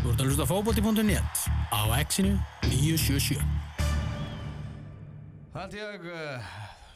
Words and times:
Þú 0.00 0.08
ert 0.08 0.22
að 0.22 0.28
hlusta 0.30 0.44
fókbóti.net 0.48 1.40
á 1.76 1.80
exinu 1.98 2.30
977. 2.64 3.36
Það 5.52 5.58
held 5.60 5.74
ég 5.76 6.06
uh, 6.08 6.52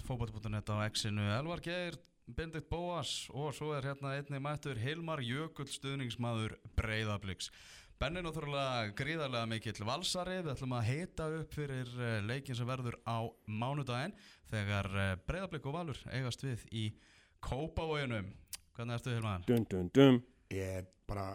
fókbóti.net 0.06 0.70
á 0.72 0.76
X-inu. 0.88 1.26
Elvar 1.36 1.60
Geir, 1.60 1.98
Bendit 2.24 2.64
Bóas 2.70 3.26
og 3.36 3.50
svo 3.52 3.74
er 3.76 3.84
hérna 3.90 4.14
einni 4.16 4.40
mættur 4.40 4.80
Hilmar 4.80 5.20
Jökull 5.20 5.68
stuðningsmaður 5.68 6.54
Breiðabliks. 6.78 7.50
Benni 8.00 8.22
náttúrulega 8.24 8.94
gríðarlega 8.96 9.50
mikill 9.52 9.84
valsari. 9.84 10.38
Við 10.40 10.54
ætlum 10.54 10.72
að 10.78 10.88
heita 10.88 11.26
upp 11.42 11.52
fyrir 11.58 11.90
uh, 11.98 12.14
leikin 12.24 12.56
sem 12.56 12.70
verður 12.72 12.96
á 13.04 13.20
mánudaginn 13.44 14.16
þegar 14.48 14.88
uh, 14.94 15.10
Breiðablik 15.28 15.68
og 15.68 15.76
Valur 15.76 16.00
eigast 16.08 16.46
við 16.46 16.64
í 16.72 16.86
Kópavóginum 17.44 18.32
Hvernig 18.74 18.96
ertu 18.96 19.12
Hilmar? 19.12 19.44
Dun 19.46 19.68
dun 19.68 19.92
dun. 19.92 20.22
Ég 20.50 20.80
er 20.80 20.88
bara 21.06 21.28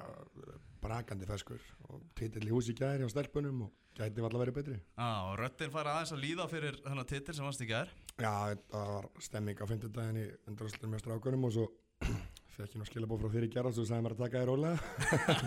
brakandi 0.83 1.27
feskur 1.29 1.61
og 1.89 2.03
titill 2.17 2.47
í 2.47 2.53
húsi 2.53 2.75
gæri 2.77 3.05
á 3.05 3.09
stelpunum 3.11 3.65
og 3.67 3.71
gæti 3.99 4.23
valla 4.23 4.41
verið 4.41 4.57
betri. 4.59 4.79
Á, 4.95 5.29
og 5.29 5.37
röttin 5.41 5.73
fara 5.73 5.97
aðeins 5.97 6.13
að 6.15 6.23
líða 6.23 6.49
fyrir 6.51 6.79
þennan 6.85 7.09
titil 7.09 7.35
sem 7.35 7.47
varst 7.47 7.63
í 7.65 7.69
gær 7.69 7.91
Já, 8.19 8.55
það 8.71 8.91
var 8.95 9.09
stemming 9.23 9.63
á 9.63 9.65
fymtudaginn 9.71 10.21
í 10.21 10.27
undarústlunum 10.49 10.95
með 10.95 11.03
strákunum 11.03 11.49
og 11.49 11.55
svo 11.55 11.65
fekk 12.55 12.75
ég 12.75 12.79
nú 12.79 12.87
skilabóð 12.87 13.25
frá 13.25 13.33
fyrir 13.35 13.51
gæra 13.51 13.71
og 13.71 13.75
svo 13.75 13.87
sagði 13.87 14.05
mér 14.05 14.15
að 14.15 14.23
taka 14.23 14.43
þér 14.43 14.53
rólega. 14.53 14.77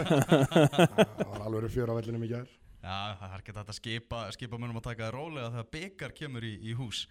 það 1.17 1.33
var 1.33 1.47
alveg 1.47 1.73
fjör 1.73 1.93
á 1.93 1.99
vellinum 2.01 2.27
í 2.29 2.33
gær. 2.33 2.53
Já, 2.83 3.15
það 3.15 3.29
er 3.29 3.43
ekki 3.43 3.53
þetta 3.55 3.71
að 3.71 3.79
skipa, 3.79 4.21
skipa 4.35 4.59
munum 4.59 4.79
að 4.81 4.89
taka 4.89 5.07
það 5.07 5.13
rólega 5.15 5.51
þegar 5.55 5.69
byggar 5.77 6.15
kemur 6.19 6.47
í, 6.49 6.57
í 6.67 6.75
hús 6.75 7.05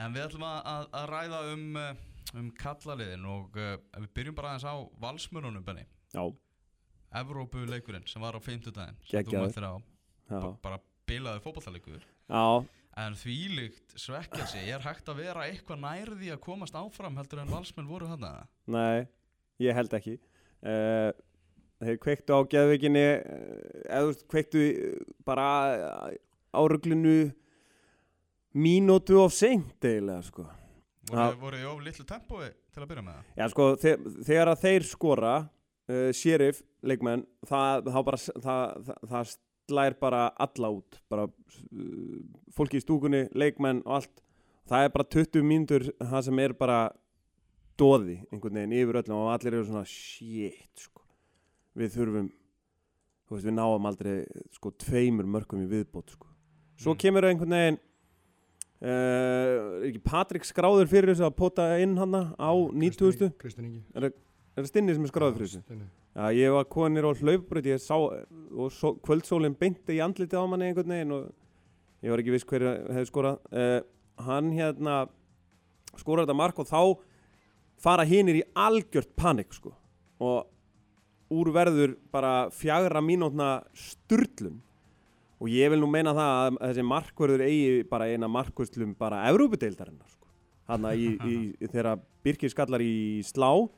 En 0.00 0.14
við 0.14 0.24
ætlum 0.26 0.44
að, 0.48 0.56
að, 0.72 0.86
að 0.96 1.06
ræða 1.10 1.40
um, 1.52 1.66
eh, 1.80 2.00
um 2.40 2.48
kallaliðin 2.62 3.26
og 3.28 3.58
uh, 3.60 3.74
við 3.98 4.08
byrjum 4.16 4.38
bara 4.38 4.54
aðeins 4.54 4.64
á 4.68 4.76
valsmörunum, 5.04 5.64
Benni 5.66 5.84
Já, 6.14 6.24
Evrópuleikurinn 7.14 8.06
sem 8.10 8.22
var 8.22 8.36
á 8.36 8.40
50 8.40 8.74
daginn 8.74 8.98
sem 9.06 9.28
þú 9.28 9.44
mættir 9.44 9.66
á, 9.66 9.74
bara 10.64 10.80
bilaði 11.06 11.44
fótballleikur 11.44 12.02
já, 12.02 12.44
En 12.96 13.12
þvílíkt 13.12 13.92
svekkjelsi, 14.00 14.62
er 14.72 14.80
hægt 14.80 15.10
að 15.12 15.18
vera 15.20 15.42
eitthvað 15.44 15.82
nærði 15.82 16.30
að 16.32 16.40
komast 16.46 16.76
áfram 16.80 17.18
heldur 17.20 17.42
en 17.42 17.50
valsmenn 17.52 17.88
voru 17.90 18.08
hann 18.08 18.24
nei, 18.72 19.04
ég 19.60 19.76
held 19.76 19.92
ekki. 19.92 20.16
Uh, 20.64 21.12
Þeir 21.76 21.98
kveiktu 22.00 22.32
á 22.32 22.40
geðvikinni 22.48 23.02
uh, 23.20 23.82
eða 23.98 24.14
kveiktu 24.32 24.62
bara 25.28 25.48
áruglinu 26.56 27.34
mínútu 28.56 29.20
of 29.20 29.34
seint 29.36 29.84
eiginlega 29.84 30.22
sko. 30.24 30.46
Voru, 31.12 31.58
þið 31.58 31.68
of 31.68 31.82
litlu 31.84 32.06
tempói 32.08 32.48
til 32.48 32.80
að 32.80 32.88
byrja 32.94 33.04
með 33.04 33.18
það? 33.18 33.28
Já 33.36 33.50
sko, 33.52 33.66
þe 33.82 33.92
þegar 34.30 34.52
að 34.54 34.62
þeir 34.64 34.88
skora 34.88 35.34
uh, 35.44 36.08
sheriff, 36.16 36.64
leikmenn 36.86 37.24
það, 37.48 37.90
bara, 38.06 38.20
það, 38.20 38.62
það, 38.86 39.00
það 39.10 39.32
slær 39.66 39.96
bara 40.00 40.22
alla 40.46 40.70
út 40.76 41.00
bara 41.10 41.26
uh, 41.26 42.20
fólki 42.54 42.80
í 42.80 42.84
stúkunni, 42.84 43.26
leikmenn 43.34 43.82
og 43.86 43.98
allt, 44.00 44.22
það 44.70 44.86
er 44.86 44.94
bara 44.94 45.08
20 45.16 45.46
mínútur 45.46 45.88
það 45.98 46.26
sem 46.28 46.42
er 46.44 46.54
bara 46.58 46.80
doði 47.76 48.20
einhvern 48.30 48.60
veginn 48.60 48.76
yfir 48.78 49.00
öllum 49.02 49.24
og 49.24 49.32
allir 49.34 49.58
eru 49.58 49.66
svona 49.68 49.84
shit 49.88 50.86
sko. 50.86 51.02
við 51.76 51.96
þurfum 51.98 52.30
veist, 53.30 53.44
við 53.44 53.56
náum 53.58 53.90
aldrei 53.90 54.14
sko 54.54 54.72
tveimur 54.86 55.28
mörgum 55.28 55.66
í 55.66 55.68
viðbót 55.70 56.14
sko. 56.14 56.30
svo 56.78 56.94
Mm. 56.94 57.02
kemur 57.02 57.28
einhvern 57.28 57.56
veginn 57.58 57.82
uh, 58.86 60.00
Patrik 60.06 60.46
skráður 60.46 60.88
fyrir 60.90 61.12
þessu 61.12 61.26
að 61.28 61.36
pota 61.36 61.68
inn 61.82 61.96
hana 61.98 62.30
á 62.38 62.52
90. 62.54 63.32
Kristinn 63.40 63.70
Ingi. 63.70 63.84
Er 63.94 64.12
það 64.56 64.68
Stinni 64.70 64.94
sem 64.96 65.04
er 65.04 65.12
skráður 65.12 65.38
fyrir 65.40 65.52
þessu? 65.52 65.86
Já, 66.16 66.30
ég 66.32 66.48
var 66.54 66.64
konir 66.72 67.04
á 67.04 67.12
hlaupbröð, 67.12 67.66
ég 67.74 67.82
sá 67.82 67.92
og 67.98 68.70
svo, 68.72 68.94
kvöldsólinn 69.04 69.56
beinti 69.58 69.98
í 69.98 70.00
andlitið 70.00 70.40
á 70.40 70.48
manni 70.48 70.70
einhvern 70.70 70.94
veginn 70.94 71.12
og 71.12 71.26
ég 72.00 72.12
var 72.14 72.22
ekki 72.22 72.32
viss 72.32 72.48
hver 72.48 72.64
hefði 72.88 73.08
skorað. 73.10 73.42
Uh, 73.52 73.80
hann 74.24 74.48
hérna 74.56 74.94
skorar 76.00 76.24
þetta 76.24 76.38
mark 76.40 76.62
og 76.62 76.70
þá 76.70 76.80
fara 77.84 78.06
hinir 78.08 78.40
í 78.40 78.46
algjört 78.56 79.12
panik 79.18 79.52
sko 79.52 79.74
og 80.24 81.36
úr 81.36 81.50
verður 81.52 81.96
bara 82.14 82.48
fjagra 82.54 83.02
mínútna 83.04 83.58
sturlun 83.76 84.62
og 85.36 85.50
ég 85.52 85.68
vil 85.72 85.82
nú 85.82 85.88
meina 85.90 86.14
það 86.16 86.36
að 86.46 86.60
þessi 86.62 86.84
markverður 86.96 87.44
eigi 87.44 87.88
bara 87.90 88.08
eina 88.08 88.30
markvöslum 88.30 88.94
bara 88.96 89.26
Evrópudeildarinnar 89.28 90.08
sko. 90.08 90.30
hann 90.70 90.88
í, 90.96 91.10
í, 91.12 91.34
í 91.60 91.68
þegar 91.68 92.00
Birkir 92.24 92.50
skallar 92.50 92.80
í 92.80 93.20
slá 93.26 93.68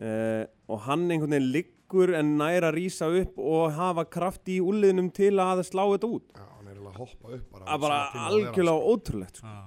uh, 0.00 0.44
og 0.70 0.86
hann 0.86 1.08
einhvern 1.08 1.36
veginn 1.36 1.50
liggur 1.56 2.14
en 2.18 2.36
næra 2.40 2.70
að 2.70 2.78
rýsa 2.78 3.10
upp 3.22 3.40
og 3.40 3.74
hafa 3.76 4.06
kraft 4.10 4.50
í 4.50 4.60
úliðnum 4.62 5.10
til 5.14 5.34
að 5.42 5.64
slá 5.68 5.84
þetta 5.92 6.10
út. 6.10 6.30
Já, 6.36 6.46
hann 6.46 6.70
er 6.70 6.76
eiginlega 6.76 6.94
að 6.94 7.02
hoppa 7.04 7.34
upp 7.36 7.50
bara. 7.56 7.66
að 7.66 7.84
bara 7.84 8.00
algjörlega 8.28 8.94
ótrúlegt 8.94 9.42
sko. 9.42 9.58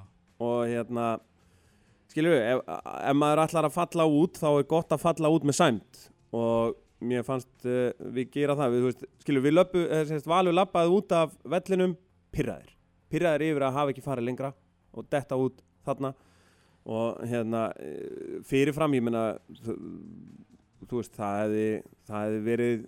Og 0.43 0.63
hérna 0.67 1.11
við, 2.13 2.37
ef, 2.37 2.61
ef 2.67 3.17
maður 3.17 3.43
ætlar 3.47 3.67
að 3.67 3.75
falla 3.75 4.07
út 4.09 4.39
þá 4.41 4.47
er 4.51 4.65
gott 4.69 4.93
að 4.93 5.03
falla 5.03 5.31
út 5.33 5.45
með 5.47 5.59
sæmt 5.59 6.07
og 6.33 6.79
mér 7.03 7.25
fannst 7.27 7.67
uh, 7.67 7.91
við 8.15 8.29
gera 8.33 8.55
það, 8.57 8.73
við, 8.73 8.83
þú 8.83 8.89
veist, 8.89 9.07
skilur 9.23 9.43
við 9.43 9.55
löpu, 9.57 9.81
uh, 9.83 10.03
sérst, 10.07 10.29
valur 10.29 10.55
lappaði 10.55 10.93
út 10.97 11.15
af 11.17 11.33
vellinum 11.51 11.95
pyrraðir, 12.33 12.75
pyrraðir 13.11 13.47
yfir 13.49 13.65
að 13.67 13.79
hafa 13.79 13.93
ekki 13.93 14.05
farið 14.05 14.29
lengra 14.29 14.53
og 14.93 15.09
detta 15.11 15.39
út 15.39 15.59
þarna 15.83 16.13
og 16.83 17.21
hérna 17.29 17.67
uh, 17.71 18.39
fyrirfram, 18.47 18.95
ég 18.97 19.05
meina 19.05 19.23
þú, 19.63 20.97
veist, 20.99 21.13
það 21.15 21.39
hefði 21.43 21.67
það 22.09 22.25
hefði 22.25 22.43
verið 22.47 22.85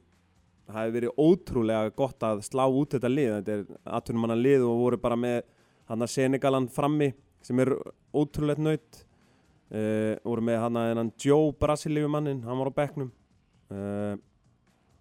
það 0.66 0.80
hefði 0.80 0.96
verið 0.98 1.20
ótrúlega 1.22 1.94
gott 1.96 2.26
að 2.26 2.42
slá 2.48 2.66
út 2.66 2.96
þetta 2.96 3.12
lið, 3.12 3.34
þetta 3.38 3.56
er 3.56 3.66
aðtunum 3.98 4.26
manna 4.26 4.38
lið 4.40 4.66
og 4.66 4.82
voru 4.82 5.00
bara 5.02 5.18
með 5.20 5.42
hann 5.90 6.02
að 6.02 6.14
Senegalan 6.16 6.70
frammi 6.74 7.12
sem 7.46 7.60
er 7.62 7.72
ótrúlegt 8.16 8.64
nöyt 8.66 9.02
uh, 9.72 10.16
voru 10.26 10.46
með 10.46 10.62
hann 10.64 10.80
að 10.82 10.92
hennan 10.92 11.12
Joe 11.22 11.54
Brasilíu 11.60 12.10
mannin, 12.12 12.44
hann 12.46 12.62
var 12.62 12.72
á 12.74 12.80
bekknum 12.82 13.12
uh, 13.12 14.16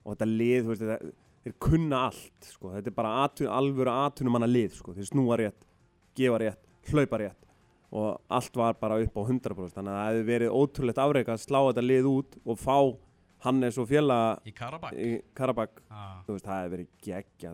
og 0.04 0.14
þetta 0.14 0.28
lið 0.30 0.68
veist, 0.68 0.84
þetta, 0.84 1.14
þeir 1.44 1.56
kunna 1.66 2.02
allt 2.10 2.50
sko. 2.50 2.74
þetta 2.76 2.92
er 2.92 2.98
bara 2.98 3.16
atun, 3.24 3.50
alvöru 3.52 3.94
atunum 3.94 4.36
manna 4.36 4.50
lið 4.50 4.78
sko. 4.78 4.94
þeir 4.96 5.10
snúa 5.10 5.40
rétt, 5.40 5.66
gefa 6.16 6.42
rétt 6.44 6.92
hlaupa 6.92 7.20
rétt 7.24 7.40
og 7.94 8.36
allt 8.38 8.56
var 8.58 8.76
bara 8.80 8.98
upp 9.04 9.18
á 9.18 9.22
100% 9.22 9.76
þannig 9.76 9.94
að 9.94 9.98
það 9.98 10.06
hefði 10.10 10.28
verið 10.32 10.54
ótrúlegt 10.58 11.00
afreik 11.04 11.30
að 11.30 11.42
slá 11.44 11.60
þetta 11.68 11.84
lið 11.86 12.10
út 12.10 12.38
og 12.42 12.60
fá 12.60 12.78
Hannes 13.44 13.78
og 13.78 13.88
félaga 13.90 14.38
Í 14.48 14.54
Karabak 14.56 14.94
í 14.98 15.10
Karabak 15.36 15.82
ah. 15.92 16.22
þú 16.26 16.36
veist, 16.36 16.46
það 16.46 16.60
hefði 16.60 16.72
verið 16.74 16.88
geggja 17.04 17.52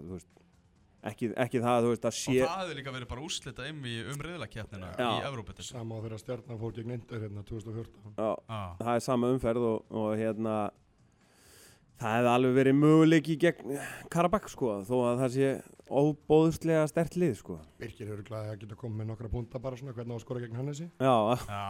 ekki, 1.11 1.31
ekki 1.45 1.63
það 1.65 1.87
þú 1.87 1.93
veist, 1.93 2.05
að 2.07 2.13
Og 2.13 2.19
sé 2.21 2.37
það 2.41 2.63
hefði 2.63 2.77
líka 2.79 2.95
verið 2.95 3.11
bara 3.11 3.25
úrslita 3.27 3.67
um 3.71 3.81
í 3.89 3.97
umriðlakjarnina 4.15 4.93
Já. 4.95 5.09
í 5.11 5.25
Evróputil 5.29 5.67
Sama 5.67 5.99
á 5.99 6.03
þeirra 6.05 6.21
stjarnan 6.23 6.61
fór 6.61 6.77
gegn 6.77 6.95
Inder 6.97 7.25
hérna 7.25 7.45
2014. 7.49 8.15
já, 8.17 8.31
ah. 8.31 8.71
það 8.81 8.93
er 8.95 9.05
sama 9.09 9.33
umferð 9.35 9.67
og, 9.75 9.83
og 9.91 10.11
hérna 10.21 10.57
það 12.01 12.17
hefði 12.17 12.33
alveg 12.35 12.57
verið 12.61 12.81
möguleiki 12.81 13.39
gegn 13.45 13.81
Karabak 14.13 14.49
sko, 14.53 14.79
þó 14.89 14.97
að 15.11 15.25
það 15.25 15.37
sé 15.37 15.53
óbóðslega 15.91 16.85
stert 16.91 17.17
lið 17.19 17.35
sko 17.41 17.57
Birkir 17.81 18.13
eru 18.15 18.23
glæði 18.27 18.53
að 18.55 18.61
geta 18.65 18.79
komið 18.79 19.01
með 19.01 19.09
nokkra 19.13 19.31
punta 19.33 19.61
bara 19.63 19.79
svona 19.81 19.95
hvernig 19.97 20.15
á 20.15 20.19
að 20.19 20.25
skora 20.25 20.43
gegn 20.45 20.59
Hannesi. 20.61 20.87
já, 21.01 21.15
Já, 21.51 21.65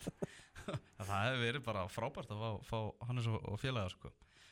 Það 1.00 1.14
hefði 1.24 1.40
verið 1.46 1.64
bara 1.66 1.86
frábært 1.90 2.30
að 2.34 2.42
fá, 2.42 2.50
fá 2.68 3.06
Hannes 3.08 3.26
og, 3.30 3.38
og 3.50 3.58
félagar 3.62 3.90
sko. 3.94 4.10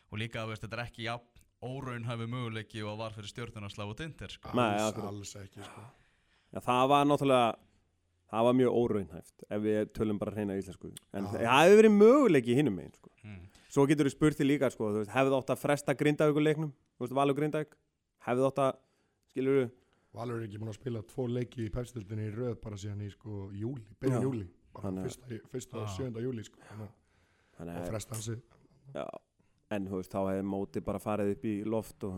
Og 0.09 0.19
líka, 0.22 0.43
þú 0.43 0.55
veist, 0.55 0.65
þetta 0.65 0.78
er 0.78 0.84
ekki 0.87 1.05
jafn 1.05 1.44
óraunhæfi 1.69 2.27
möguleiki 2.31 2.83
og 2.87 2.99
var 3.03 3.15
fyrir 3.15 3.31
stjórnuna 3.33 3.69
að 3.69 3.75
slá 3.75 3.84
út 3.91 4.03
indir 4.05 4.33
sko. 4.33 4.53
Nei, 4.56 4.71
Alls, 4.78 4.93
akkurat. 4.93 5.11
alls 5.12 5.33
ekki 5.43 5.65
sko. 5.67 5.84
já, 6.55 6.61
það 6.65 6.84
var 6.94 7.09
náttúrulega 7.11 7.49
það 8.28 8.47
var 8.49 8.56
mjög 8.61 8.77
óraunhæft 8.83 9.44
ef 9.49 9.62
við 9.65 9.78
tölum 9.97 10.19
bara 10.21 10.34
hreina 10.37 10.56
íslensku 10.61 10.91
en 11.17 11.27
Já. 11.27 11.31
það 11.33 11.47
hefði 11.49 11.78
verið 11.81 11.94
möguleiki 11.97 12.56
hinnum 12.59 12.75
megin 12.77 12.93
sko. 12.94 13.11
mm. 13.25 13.38
svo 13.72 13.87
getur 13.88 14.09
við 14.09 14.15
spurt 14.15 14.37
því 14.38 14.47
líka 14.50 14.71
sko, 14.72 14.91
þú 14.93 15.03
veist, 15.03 15.12
hefði 15.15 15.38
átt 15.38 15.52
að 15.55 15.62
fresta 15.62 15.94
grindavíkuleiknum 15.97 16.73
þú 16.73 17.06
veist, 17.06 17.17
Valur 17.17 17.38
Grindavík 17.38 17.73
hefði 18.28 18.46
átt 18.48 18.62
að, 18.64 18.78
skilur 19.32 19.60
við 19.62 19.69
Valur 20.19 20.38
er 20.40 20.46
ekki 20.48 20.58
búin 20.58 20.70
að 20.72 20.78
spila 20.78 21.00
tvo 21.04 21.26
leiki 21.28 21.66
í 21.66 21.70
pepstildinni 21.72 22.25
í 22.30 22.32
röð 22.32 22.54
bara 22.62 22.78
síðan 22.80 23.02
í 23.04 23.10
sko 23.12 23.50
júli, 23.54 23.84
byrjun 24.00 24.16
Já. 24.16 24.25
júli. 24.25 24.46
Bara 24.75 24.92
fyrsta, 25.04 25.38
fyrsta 25.52 25.76
og 25.82 25.90
sjönda 25.92 26.22
júli 26.25 26.44
sko. 26.46 26.62
Þannig 26.70 26.88
að- 26.88 27.58
þannig 27.58 27.76
Og 27.82 27.88
fresta 27.92 28.14
hansi. 28.16 28.36
Já, 28.94 29.04
en 29.76 29.86
þú 29.86 30.00
veist, 30.00 30.10
þá 30.14 30.20
hefði 30.30 30.46
móti 30.48 30.80
bara 30.84 30.98
farið 30.98 31.32
upp 31.34 31.44
í 31.44 31.54
loft 31.64 32.04
og 32.08 32.16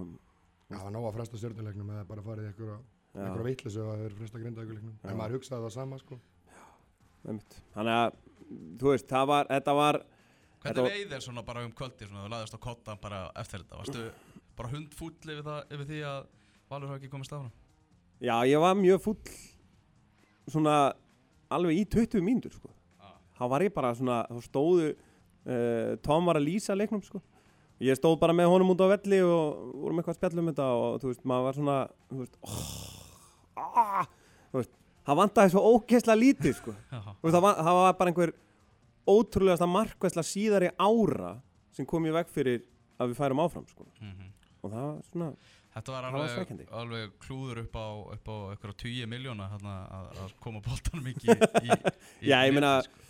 Já, 0.71 0.77
það 0.77 0.85
var 0.85 0.93
nóg 0.95 1.09
að 1.11 1.15
fresta 1.19 1.37
stjórnuleiknum 1.43 1.91
eða 1.91 2.07
bara 2.07 2.23
farið 2.23 2.45
í 2.45 2.53
einhverja 2.53 2.79
já, 3.11 3.43
vitlis 3.43 3.77
ef 3.77 3.89
það 3.91 4.05
er 4.07 4.17
fresta 4.21 4.39
grindavíkuleiknum. 4.39 4.97
Já. 5.03 5.11
En 5.11 5.17
maður 5.19 5.35
hugsaði 5.39 5.65
það 5.67 5.73
sama 5.73 5.99
sko. 5.99 6.21
einmitt. 7.27 7.61
þannig 7.75 7.97
að, 7.99 8.15
þú 8.79 8.93
veist, 8.95 9.09
það 9.09 9.27
var, 9.27 9.47
þetta 9.51 9.75
var 9.75 10.05
Þetta 10.61 10.75
Hvernig 10.83 10.93
veið 10.93 11.13
er 11.17 11.23
svona 11.25 11.43
bara 11.43 11.65
um 11.65 11.73
kvöldi 11.73 12.05
svona, 12.07 12.27
þú 12.27 12.31
laðist 12.35 12.55
á 12.55 12.61
kottan 12.61 12.99
bara 13.01 13.21
eftir 13.41 13.63
þetta 13.63 13.79
Varstu 13.81 14.13
bara 14.61 14.73
hundfúll 14.75 15.15
yfir, 15.15 15.43
það, 15.47 15.63
yfir 15.75 15.89
því 15.91 16.03
að 16.11 16.21
Valur 16.71 16.93
hafa 16.93 17.01
ekki 17.01 17.13
komist 17.13 17.35
áfram 17.35 17.51
já, 18.21 18.35
ég 18.47 18.63
var 18.63 18.77
mjög 18.79 19.03
fúll 19.09 19.35
svona 20.51 20.77
alveg 21.51 21.81
í 21.83 21.87
20 21.97 22.25
mínútur, 22.27 22.55
sko 22.55 22.71
ah. 23.03 23.17
þá 23.39 23.45
var 23.55 23.67
ég 23.67 23.75
bara 23.75 23.95
svona, 23.99 24.23
þá 24.31 24.47
stóðu 24.47 24.93
uh, 24.93 25.97
Tom 26.05 26.29
var 26.31 26.39
að 26.41 26.47
lýsa 26.47 26.77
leiknum, 26.79 27.03
sko 27.03 27.23
ég 27.81 27.97
stóð 27.97 28.19
bara 28.21 28.37
með 28.37 28.53
honum 28.53 28.75
út 28.75 28.85
á 28.85 28.93
velli 28.93 29.23
og 29.25 29.73
vorum 29.81 30.01
eitthvað 30.03 30.15
að 30.15 30.21
spjalla 30.21 30.45
um 30.45 30.53
þetta 30.53 30.69
og 30.77 31.01
þú 31.01 31.13
veist, 31.13 31.25
maður 31.33 31.49
var 31.49 31.59
svona 31.59 31.79
þú 32.11 32.21
veist, 32.21 32.39
oh, 32.45 33.81
ah, 33.81 34.05
þú 34.53 34.61
veist 34.61 34.77
það 35.07 35.21
vantaði 35.21 35.53
svo 35.55 35.63
ógeðslega 35.75 36.21
lítið 36.21 36.57
sko. 36.59 36.75
Þú 37.21 37.27
veist, 37.27 37.35
það, 37.35 37.45
var, 37.45 37.61
það 37.61 37.79
var 37.79 37.95
bara 38.01 38.13
einhver 38.13 38.35
ótrúlegasta 39.11 39.69
markvæsla 39.71 40.25
síðari 40.27 40.71
ára 40.77 41.33
sem 41.75 41.89
kom 41.89 42.07
í 42.07 42.13
veg 42.15 42.29
fyrir 42.31 42.61
að 43.01 43.13
við 43.13 43.23
færum 43.23 43.43
áfram 43.43 43.67
sko. 43.71 43.87
Mhm. 44.01 44.29
Og 44.61 44.73
það 44.73 44.87
var 44.87 45.01
svona 45.11 45.33
Þetta 45.71 45.93
var 45.95 46.03
Það 46.03 46.15
var 46.17 46.25
alveg, 46.27 46.63
alveg 46.81 47.11
klúður 47.23 47.61
upp 47.63 47.77
á, 47.79 47.87
upp 48.17 48.31
á 48.31 48.37
eitthvað 48.51 48.73
10 48.83 49.11
miljóna 49.11 49.47
að, 49.55 49.69
að 50.25 50.33
koma 50.43 50.63
boltanum 50.65 51.07
ekki 51.13 51.31
í, 51.31 51.37
í, 51.69 51.77
í 52.27 52.33
Já, 52.33 52.41
ég 52.49 52.57
meina, 52.57 52.73
sko. 52.83 53.05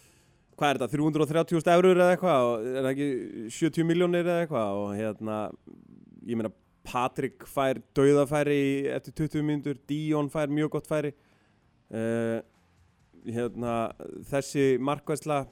hvað 0.61 0.75
er 0.75 0.81
þetta, 0.83 0.99
330.000 0.99 1.77
eurur 1.79 2.03
eða 2.03 2.17
eitthvað 2.17 2.49
og 2.51 2.67
er 2.69 2.85
það 2.85 2.91
ekki 2.91 3.09
70 3.57 3.89
miljónir 3.89 4.29
eða 4.29 4.45
eitthvað 4.45 4.83
og 4.83 4.93
hérna, 4.99 5.39
ég 6.29 6.41
meina 6.41 6.53
Patrik 6.91 7.45
fær 7.49 7.81
dauðafæri 7.97 8.61
eftir 8.93 9.17
20 9.25 9.45
mínútur, 9.47 9.81
Díón 9.89 10.31
fær 10.33 10.53
mjög 10.53 10.71
gott 10.77 10.89
færi. 10.89 11.11
Uh, 11.93 12.41
hérna, 13.27 13.75
þessi 14.31 14.75
markvæsla 14.81 15.43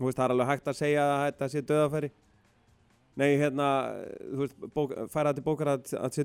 þú 0.00 0.08
veist, 0.08 0.16
það 0.16 0.24
er 0.24 0.34
alveg 0.34 0.50
hægt 0.50 0.70
að 0.70 0.78
segja 0.78 1.06
að 1.06 1.22
þetta 1.26 1.48
sé 1.52 1.62
dauðafæri 1.68 2.10
nei, 3.20 3.30
hérna, 3.40 3.68
þú 4.32 4.40
veist, 4.44 4.56
bók, 4.76 4.94
færa 5.12 5.32
þetta 5.34 5.44
bókar 5.46 5.72
að 5.74 5.82
þetta 5.84 6.12
sé 6.16 6.24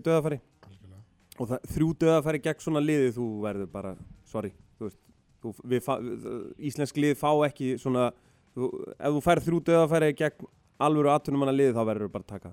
Algjörlega. 0.66 1.02
og 1.40 1.50
það, 1.52 1.66
þrjú 1.76 1.90
döðafæri 2.06 2.42
gegn 2.48 2.64
svona 2.66 2.84
liði 2.86 3.10
þú 3.18 3.26
verður 3.46 3.72
bara, 3.76 3.96
sorry 4.32 4.54
þú 4.80 4.88
veist, 4.90 5.02
þú, 5.44 5.54
við 5.74 5.84
fá, 5.86 5.94
íslensk 6.72 6.98
lið 7.04 7.18
fá 7.20 7.32
ekki 7.50 7.74
svona 7.82 8.10
þú, 8.56 8.70
ef 8.96 9.18
þú 9.18 9.24
fær 9.26 9.44
þrjú 9.48 9.60
döðafæri 9.72 10.14
gegn 10.22 10.48
alvöru 10.86 11.12
atvinnumanna 11.14 11.56
liði 11.56 11.76
þá 11.76 11.84
verður 11.88 12.10
bara 12.12 12.26
að 12.26 12.32
taka. 12.34 12.50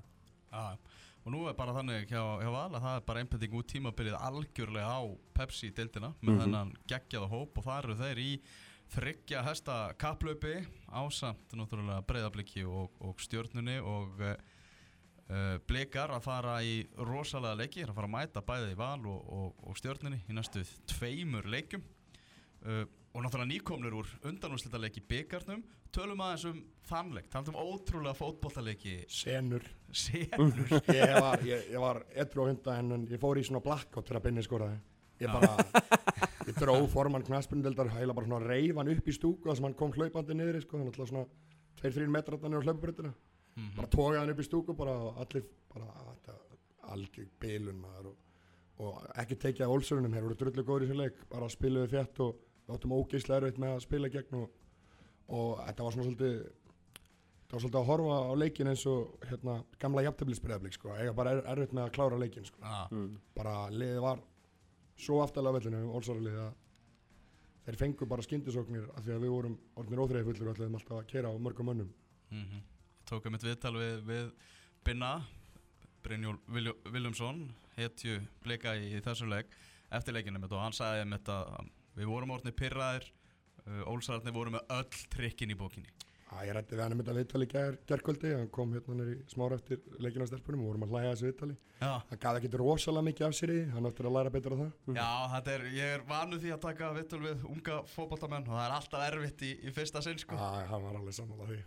Já, 0.53 0.77
og 1.25 1.33
nú 1.33 1.45
er 1.51 1.55
bara 1.59 1.73
þannig 1.75 2.05
hjá, 2.11 2.21
hjá 2.43 2.51
Val 2.53 2.69
að 2.75 2.83
það 2.85 2.97
er 2.99 3.07
bara 3.07 3.23
einbending 3.23 3.57
út 3.59 3.71
tímabilið 3.73 4.19
algjörlega 4.19 4.93
á 4.99 5.03
Pepsi-deildina 5.39 6.13
með 6.21 6.33
Mhm. 6.35 6.41
þennan 6.43 6.73
geggjaða 6.91 7.29
hóp 7.31 7.59
og 7.59 7.65
það 7.67 7.79
eru 7.85 7.95
þeir 8.03 8.19
í 8.23 8.31
þryggja 8.93 9.43
hesta 9.47 9.77
kapplaupi 10.01 10.59
ásamt 10.93 11.55
náttúrulega 11.57 12.03
breyðabliki 12.09 12.65
og, 12.69 12.93
og 13.01 13.21
stjörnunni 13.23 13.79
og 13.81 14.21
uh, 14.21 14.35
blikar 15.69 16.13
að 16.13 16.27
fara 16.27 16.57
í 16.65 16.83
rosalega 17.01 17.63
leiki, 17.63 17.87
að 17.87 17.95
fara 17.97 18.11
að 18.11 18.15
mæta 18.17 18.45
bæði 18.45 18.75
í 18.75 18.81
Val 18.81 19.01
og, 19.09 19.31
og, 19.39 19.63
og 19.71 19.79
stjörnunni 19.81 20.21
í 20.29 20.37
næstu 20.37 20.65
tveimur 20.93 21.49
leikum 21.49 21.85
uh, 22.67 22.85
og 23.13 23.25
náttúrulega 23.25 23.53
nýkomnir 23.55 23.97
úr 23.97 24.13
undanúslita 24.29 24.81
leiki 24.81 25.05
byggarnum 25.09 25.65
tölum 25.93 26.21
aðeins 26.25 26.47
um 26.49 26.61
þannleik, 26.89 27.29
talum 27.33 27.53
um 27.53 27.73
ótrúlega 27.73 28.17
fótbollaleiki 28.17 29.03
Senur. 29.13 29.65
senur 29.93 30.65
Ég 30.89 31.13
var, 31.21 31.45
ég, 31.45 31.69
ég 31.73 31.81
var 31.81 32.01
edru 32.13 32.45
á 32.45 32.49
hunda 32.49 32.79
en 32.81 33.07
ég 33.09 33.21
fór 33.21 33.41
í 33.41 33.45
svona 33.45 33.65
blackout 33.65 34.09
þegar 34.09 34.25
Binni 34.25 34.45
skoraði. 34.45 34.81
Ég 35.23 35.33
bara, 35.33 35.51
ég 36.49 36.57
dró 36.59 36.75
formann 36.91 37.25
knaspundeldar, 37.27 37.91
heila 37.97 38.15
bara 38.17 38.27
svona 38.29 38.43
reif 38.47 38.77
hann 38.81 38.91
upp 38.93 39.09
í 39.09 39.15
stúku 39.17 39.47
þar 39.49 39.59
sem 39.61 39.69
hann 39.69 39.79
kom 39.79 39.93
hlaupandi 39.97 40.35
niður, 40.39 40.61
sko, 40.65 40.81
hann 40.81 40.91
alltaf 40.91 41.11
svona 41.13 41.27
2-3 41.83 42.09
metrar 42.13 42.41
þannig 42.43 42.63
á 42.63 42.65
hlaupabröndina. 42.67 43.13
Mhm. 43.57 43.73
Bara 43.77 43.89
tókaði 43.93 44.21
hann 44.23 44.33
upp 44.35 44.41
í 44.43 44.47
stúku 44.49 44.75
bara 44.79 44.95
og 45.09 45.21
allir, 45.23 45.45
bara, 45.73 45.89
algjör 46.93 47.29
bilun 47.41 47.79
maður 47.83 48.09
og, 48.13 48.17
og 48.83 49.05
ekki 49.23 49.37
tekið 49.45 49.67
af 49.67 49.75
ólsörunum, 49.77 50.13
þeir 50.17 50.27
voru 50.27 50.39
drullu 50.41 50.65
góður 50.67 50.85
í 50.87 50.89
þessu 50.91 50.99
leik, 51.03 51.21
bara 51.31 51.49
spiluðu 51.53 51.91
þétt 51.93 52.23
og 52.25 52.41
við 52.67 52.75
áttum 52.77 52.95
ógeðslega 52.97 53.39
erfitt 53.43 53.61
með 53.63 53.77
að 53.77 53.85
spila 53.87 54.11
gegn 54.13 54.39
og, 54.41 54.51
og 55.33 55.63
þetta 55.67 55.87
var 55.87 55.95
svona 55.97 56.07
svolítið, 56.09 56.35
það 57.47 57.55
var 57.57 57.63
svolítið 57.65 57.81
að 57.83 57.89
horfa 57.93 58.19
á 58.19 58.33
leikin 58.43 58.71
eins 58.73 58.85
og 58.91 59.27
hérna, 59.31 59.57
gamla 59.85 60.05
jafntöflisbreðablik 60.09 60.77
sko, 60.79 60.93
eiga 60.99 61.15
bara 61.17 61.37
er, 61.37 61.43
erfitt 61.55 61.77
með 61.79 61.87
að 61.87 61.95
klára 61.99 62.21
leikin 62.25 62.49
sko. 62.49 62.61
Já, 62.65 62.83
Mm. 62.93 63.09
bara 63.39 63.55
liðið 63.71 64.01
var 64.09 64.23
svo 64.99 65.23
aftalega 65.23 65.59
vellinu, 65.59 65.87
Olsaralið 65.97 66.39
að 66.43 66.53
þeir 67.67 67.79
fengu 67.79 68.09
bara 68.11 68.25
skyndisóknir 68.27 68.89
af 68.97 69.05
því 69.05 69.15
að 69.15 69.25
við 69.25 69.35
vorum 69.37 69.59
orðnir 69.79 70.03
óþreiði 70.03 70.29
fullur 70.29 70.51
og 70.51 70.57
ætlaðum 70.57 70.79
alltaf 70.81 70.99
að 70.99 71.11
kera 71.13 71.31
á 71.31 71.35
mörgum 71.39 71.71
mönnum. 71.71 71.93
Mhm. 72.31 72.63
Ég 73.03 73.09
tók 73.11 73.27
um 73.27 73.35
eitt 73.35 73.47
viðtal 73.47 73.75
við, 73.77 74.03
við 74.07 74.33
Binna 74.85 75.13
Brynjól 76.03 76.39
Viljumsson 76.91 77.53
hetju 77.77 78.21
blika 78.43 78.75
í, 78.75 78.97
í 78.97 79.01
þessum 79.05 79.31
leik 79.31 79.53
eftir 79.93 80.17
leikinu 80.17 80.41
mitt 80.41 80.53
og 80.53 80.63
hann 80.63 80.75
sagði 80.77 81.07
mitt 81.11 81.29
að 81.31 81.51
að 81.59 81.69
við 81.99 82.09
vorum 82.09 82.33
orðnir 82.35 82.57
pyrraðir 82.57 83.05
uh, 83.67 83.83
Ólsararnir 83.93 84.35
voru 84.35 84.55
með 84.55 84.73
öll 84.79 85.03
trikkin 85.13 85.53
í 85.53 85.59
bókinni. 85.59 85.93
Að 86.33 86.47
ég 86.49 86.57
rætti 86.57 86.77
við 86.77 86.83
hann 86.83 86.95
um 86.97 87.03
þetta 87.03 87.17
viðtali 87.19 87.49
ger, 87.53 87.79
gerkvöldi 87.87 88.33
hann 88.33 88.49
kom 88.51 88.73
hérna 88.73 88.97
nýri 88.97 89.19
smára 89.29 89.59
eftir 89.61 89.83
leikina 90.01 90.25
á 90.25 90.31
stelpunum 90.31 90.65
og 90.65 90.73
vorum 90.73 90.87
að 90.87 90.95
hlæja 90.95 91.11
að 91.11 91.15
þessu 91.15 91.29
viðtali 91.29 91.57
Já, 91.83 91.99
hann 92.09 92.19
gaf 92.23 92.37
ekki 92.39 92.49
rosalega 92.61 93.03
mikið 93.09 93.25
af 93.27 93.33
sér 93.35 93.51
í 93.51 93.57
hann 93.73 93.87
áttur 93.89 94.07
að 94.07 94.15
læra 94.15 94.31
betur 94.31 94.53
á 94.55 94.57
það. 94.61 94.71
Já 94.95 95.11
þetta 95.33 95.51
er, 95.57 95.63
ég 95.75 95.87
er 95.97 96.03
vanu 96.07 96.37
því 96.39 96.51
að 96.55 96.61
taka 96.63 96.91
viðtöl 96.95 97.23
við 97.25 97.43
unga 97.51 97.83
fótboltamenn 97.91 98.47
og 98.47 98.55
það 98.55 98.67
er 98.69 98.75
alltaf 98.77 99.03
erfitt 99.09 99.43
í, 99.43 99.51
í 99.67 99.69
fyrsta 99.75 99.99
sinn 100.07 100.21
sko. 100.23 100.39
Að 100.39 100.71
hann 100.71 100.87
var 100.87 100.95
alveg 101.01 101.15
sammála 101.19 101.45
því. 101.51 101.59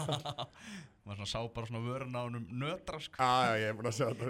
Maður 1.06 1.18
svona 1.20 1.30
sá 1.30 1.38
bara 1.54 1.66
svona 1.68 1.84
vörun 1.84 2.16
á 2.16 2.20
hennum 2.24 2.46
nötra 2.64 2.98
sko. 3.04 3.16
Að 3.22 3.60
ég 3.60 3.66
er 3.68 3.76
búin 3.78 3.90
að 3.92 3.98
sjá 4.00 4.08
þetta 4.10 4.26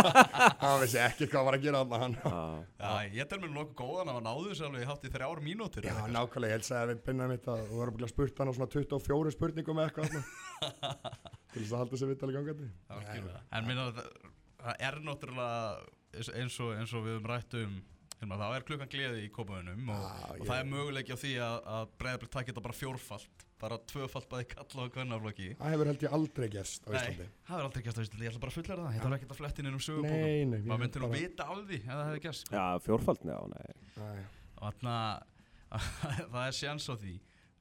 hann 0.60 0.82
vissi 0.84 1.00
ekki 1.02 1.26
hvað 1.32 1.46
var 1.48 1.56
að 1.56 1.64
gera 1.64 1.80
hann. 2.04 2.14
Já. 2.20 2.36
Já, 2.84 2.92
ég 3.16 3.24
tel 3.32 3.40
mér 3.42 3.52
nokkuð 3.56 3.80
góðan 3.80 4.12
að 4.12 4.16
hann 4.20 4.28
náðu 4.28 4.44
þessu 4.52 4.68
alveg 4.68 4.84
hátt 4.92 5.08
í 5.08 5.10
þrjár 5.16 5.40
mínútur 5.48 5.80
Já, 5.88 5.96
nákvæmlega, 6.12 6.52
ég 6.52 6.60
held 6.60 6.68
að 6.78 6.88
við 6.92 7.00
pinnaðum 7.08 7.34
þetta 7.40 7.56
og 7.64 7.72
þú 11.54 11.62
verður 11.62 11.70
að 11.70 11.70
spurt 11.70 11.70
hann 11.70 11.70
á 11.70 11.70
svona 11.70 11.70
24 11.70 11.70
spurningum 11.70 11.70
eða 11.70 11.70
eitthvað 11.70 11.70
þarna. 11.70 11.70
til 11.70 11.70
þess 11.70 11.72
að 11.72 11.80
halda 11.80 12.00
sér 12.00 12.10
viðtali 12.10 12.36
gangandi. 12.36 12.68
En 13.58 13.66
minna 13.66 13.86
það 14.60 14.74
er 14.88 15.00
náttúrulega 15.06 15.60
eins- 16.40 16.60
og, 16.60 16.74
eins 16.76 16.92
og 16.94 17.04
við 17.06 17.14
höfum 17.16 17.30
rætt 17.30 17.54
um 17.60 17.76
hérna, 18.20 18.36
þá 18.36 18.48
er 18.56 18.64
klukkan 18.68 18.90
gleði 18.92 19.20
í 19.24 19.30
kópaunum 19.32 19.86
og, 19.94 20.00
Já, 20.00 20.40
og 20.40 20.46
það 20.46 20.58
er 20.60 20.66
möguleiki 20.68 21.14
á 21.14 21.18
því 21.20 21.30
að, 21.40 21.54
að 21.76 21.94
breyðablitt 22.02 22.30
takk 22.34 22.50
þetta 22.50 22.64
bara 22.66 22.76
fjórfalt 22.76 23.46
bara 23.60 23.76
tvöfalt 23.90 24.28
bæði 24.30 24.46
kalla 24.54 24.84
og 24.86 24.92
kvennaflokki. 24.94 25.46
Það 25.60 25.72
hefur 25.74 25.88
held 25.90 26.04
ég 26.06 26.12
aldrei 26.16 26.46
gerst 26.48 26.86
á 26.88 26.90
Nei, 26.90 26.96
Íslandi. 27.00 27.26
það 27.44 27.58
er 27.58 27.66
aldrei 27.66 27.82
gæst 27.84 27.98
á 28.00 28.02
Íslandi, 28.04 28.24
ég 28.24 28.30
ætla 28.30 28.40
bara 28.40 28.52
að 28.52 28.56
fullera 28.56 28.84
það. 28.86 28.94
Ég 28.96 29.02
þarf 29.04 29.16
ekkert 29.18 29.34
að 29.34 29.40
fletti 29.40 29.60
inn 29.64 29.68
um 29.74 29.82
sögubókum 29.84 30.22
Nei, 30.24 30.44
nei, 30.48 30.60
Maður 30.60 30.70
ég 30.72 30.80
myndi 30.80 31.00
nú 31.02 31.08
bara- 31.10 31.20
vita 31.20 31.44
af 31.44 31.58
því 31.68 31.76
ef 31.80 31.90
það 31.90 32.04
hefði 32.08 32.22
gæst 32.24 32.46
sko. 32.46 32.54
Já, 32.56 32.78
fjórfald, 32.86 33.20
já, 33.28 33.38
nei. 33.52 33.68
Nei. 34.00 34.22
og 34.56 34.64
þarna 34.64 34.94
það 36.32 36.40
er 36.46 36.56
sjans 36.56 36.88
á 36.88 36.94
því. 36.96 37.14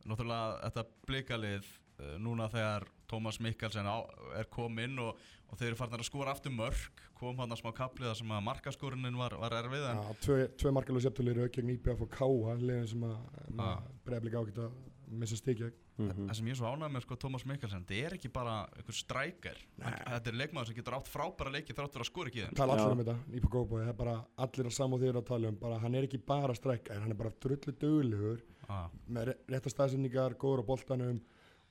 Náttúrulega 0.07 0.47
þetta 0.69 0.85
blikalið 1.09 1.67
uh, 1.99 2.15
núna 2.23 2.47
þegar 2.53 2.87
Tómas 3.09 3.39
Mikkelsen 3.43 3.87
á, 3.89 3.97
er 4.39 4.47
kominn 4.53 4.99
og, 5.03 5.17
og 5.49 5.57
þeir 5.59 5.71
eru 5.71 5.79
farin 5.81 5.97
að 5.99 6.05
skora 6.07 6.31
aftur 6.35 6.53
mörg 6.53 7.03
kom 7.19 7.37
hann 7.41 7.51
að 7.51 7.59
smá 7.63 7.73
kapliða 7.75 8.15
sem 8.15 8.31
að 8.31 8.45
markaskorinin 8.47 9.17
var, 9.19 9.35
var 9.41 9.57
erfið 9.63 9.85
Já, 9.89 9.99
tvö, 10.23 10.39
tvö 10.61 10.71
markalegu 10.77 11.03
septulir 11.07 11.41
gegn 11.51 11.73
IPF 11.75 12.05
og 12.05 12.13
Káa 12.15 12.55
liðin 12.61 12.87
sem 12.93 13.03
að 13.09 13.85
breyflik 14.07 14.37
ágætt 14.39 14.63
að 14.65 14.79
missa 15.09 15.35
stíkja 15.39 15.71
Mhm. 15.99 16.29
það 16.29 16.35
sem 16.37 16.45
ég 16.47 16.53
er 16.53 16.55
svo 16.55 16.69
ánægð 16.71 16.91
með 16.95 17.01
sko 17.03 17.15
Tómas 17.19 17.43
Mikkelsen 17.43 17.81
það 17.83 17.97
er 18.05 18.13
ekki 18.15 18.29
bara 18.31 18.53
einhver 18.71 18.95
strækjar 18.95 19.57
þetta 19.83 20.31
er 20.31 20.37
leikmaður 20.39 20.67
sem 20.69 20.75
getur 20.77 20.95
átt 20.95 21.09
frábæra 21.11 21.51
leiki 21.51 21.75
þráttur 21.75 21.99
að 22.05 22.07
skora 22.07 22.31
ekki 22.31 22.45
tala 22.55 22.77
Já. 22.77 22.79
allir 22.85 22.93
um 22.95 23.01
þetta, 23.03 23.15
IPF 23.35 23.49
Góðbói 23.51 23.81
það 23.83 23.89
er 23.91 23.97
bara 23.99 24.13
allir 24.45 24.69
að 24.69 24.75
saman 24.77 25.01
því 25.01 25.09
að 25.11 25.25
tala 25.27 25.49
um 25.51 25.57
bara, 25.59 25.79
hann 25.83 25.95
er 25.99 26.07
ekki 26.07 26.21
bara 26.23 26.55
strækja 26.55 27.01
hann 27.01 27.11
er 27.11 27.19
bara 27.19 27.33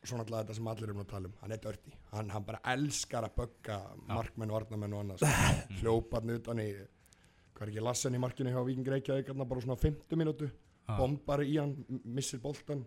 svona 0.04 0.24
alltaf 0.24 0.42
þetta 0.42 0.56
sem 0.58 0.70
allir 0.72 0.88
erum 0.88 1.02
að 1.02 1.10
tala 1.12 1.30
um. 1.30 1.34
Hann 1.42 1.54
er 1.54 1.62
dörti, 1.64 1.94
hann, 2.12 2.30
hann 2.34 2.46
bara 2.46 2.60
elskar 2.74 3.26
að 3.26 3.36
bögga 3.40 3.78
markmenn, 4.08 4.54
varnamenn 4.54 4.96
og 4.96 5.04
annars 5.04 5.24
hljóparni 5.80 6.38
utan 6.38 6.62
í 6.62 6.68
hvað 6.72 7.66
er 7.66 7.72
ekki, 7.72 7.84
Lassen 7.88 8.14
í 8.14 8.22
markinu 8.22 8.54
hjá 8.54 8.60
Víking 8.66 8.92
Reykjavík 8.94 9.32
bara 9.42 9.64
svona 9.64 9.78
50 9.80 10.20
mínútu. 10.20 10.50
Ah. 10.88 10.96
bombar 10.96 11.42
í 11.44 11.58
hann, 11.58 11.74
missir 12.08 12.40
boltan 12.40 12.86